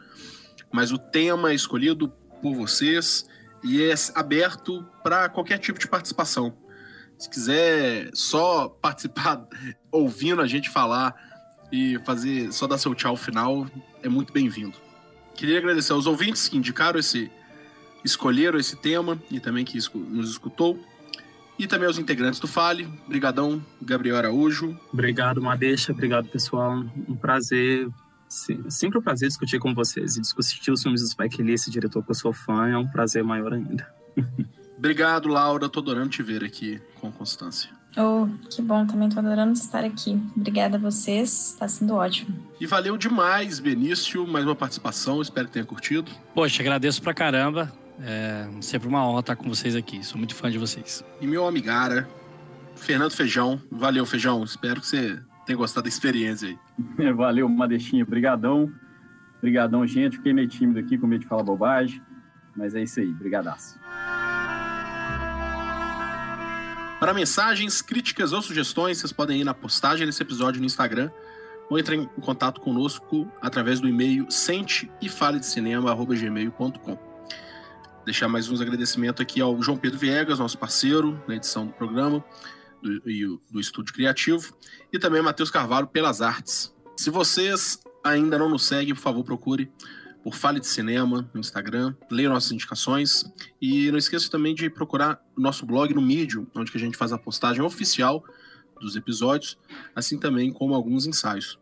[0.71, 3.27] mas o tema é escolhido por vocês
[3.65, 6.57] e é aberto para qualquer tipo de participação.
[7.19, 9.49] Se quiser só participar
[9.91, 11.30] ouvindo a gente falar
[11.73, 13.66] e fazer só dar seu tchau final,
[14.03, 14.77] é muito bem-vindo.
[15.35, 17.31] Queria agradecer aos ouvintes que indicaram esse,
[18.05, 20.79] escolheram esse tema e também que nos escutou.
[21.59, 22.89] E também aos integrantes do Fale.
[23.07, 24.79] Obrigadão, Gabriel Araújo.
[24.93, 25.93] Obrigado, Madeixa.
[25.93, 26.83] Obrigado, pessoal.
[27.07, 27.89] Um prazer.
[28.29, 32.03] Sempre um prazer discutir com vocês e discutir os filmes do Spike Lee, esse diretor
[32.03, 33.93] que eu sou fã, é um prazer maior ainda.
[34.79, 35.68] Obrigado, Laura.
[35.68, 37.80] Tô adorando te ver aqui com constância.
[37.97, 40.20] Oh, que bom, também tô adorando estar aqui.
[40.36, 42.36] Obrigada a vocês, tá sendo ótimo.
[42.61, 46.11] E valeu demais, Benício, mais uma participação, espero que tenha curtido.
[46.34, 47.72] Poxa, agradeço pra caramba.
[48.03, 51.05] É sempre uma honra estar com vocês aqui, sou muito fã de vocês.
[51.20, 52.09] E meu amigara,
[52.76, 57.12] Fernando Feijão, valeu, Feijão, espero que você tenha gostado da experiência aí.
[57.12, 58.72] valeu, Madeixinha, brigadão.
[59.43, 62.01] Brigadão, gente, fiquei meio tímido aqui, com medo de falar bobagem,
[62.55, 63.80] mas é isso aí, brigadaço.
[67.01, 71.11] Para mensagens, críticas ou sugestões, vocês podem ir na postagem desse episódio no Instagram
[71.71, 75.39] ou entrar em contato conosco através do e-mail sente e fale
[76.79, 77.01] de.
[78.05, 82.23] Deixar mais uns agradecimentos aqui ao João Pedro Viegas, nosso parceiro na edição do programa
[82.83, 84.55] do, do Estúdio Criativo,
[84.93, 86.71] e também Matheus Carvalho pelas artes.
[86.99, 89.73] Se vocês ainda não nos seguem, por favor, procure
[90.23, 93.25] por Fale de Cinema no Instagram, leia nossas indicações
[93.61, 97.12] e não esqueça também de procurar o nosso blog no Medium, onde a gente faz
[97.12, 98.23] a postagem oficial
[98.81, 99.59] dos episódios,
[99.95, 101.59] assim também como alguns ensaios.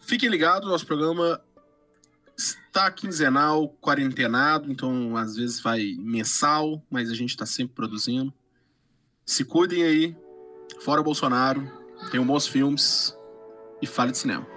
[0.00, 1.40] Fiquem ligados, nosso programa
[2.36, 8.32] está quinzenal, quarentenado, então às vezes vai mensal, mas a gente está sempre produzindo.
[9.24, 10.16] Se cuidem aí,
[10.80, 11.70] fora Bolsonaro,
[12.10, 13.16] tenham bons filmes
[13.80, 14.53] e fale de cinema.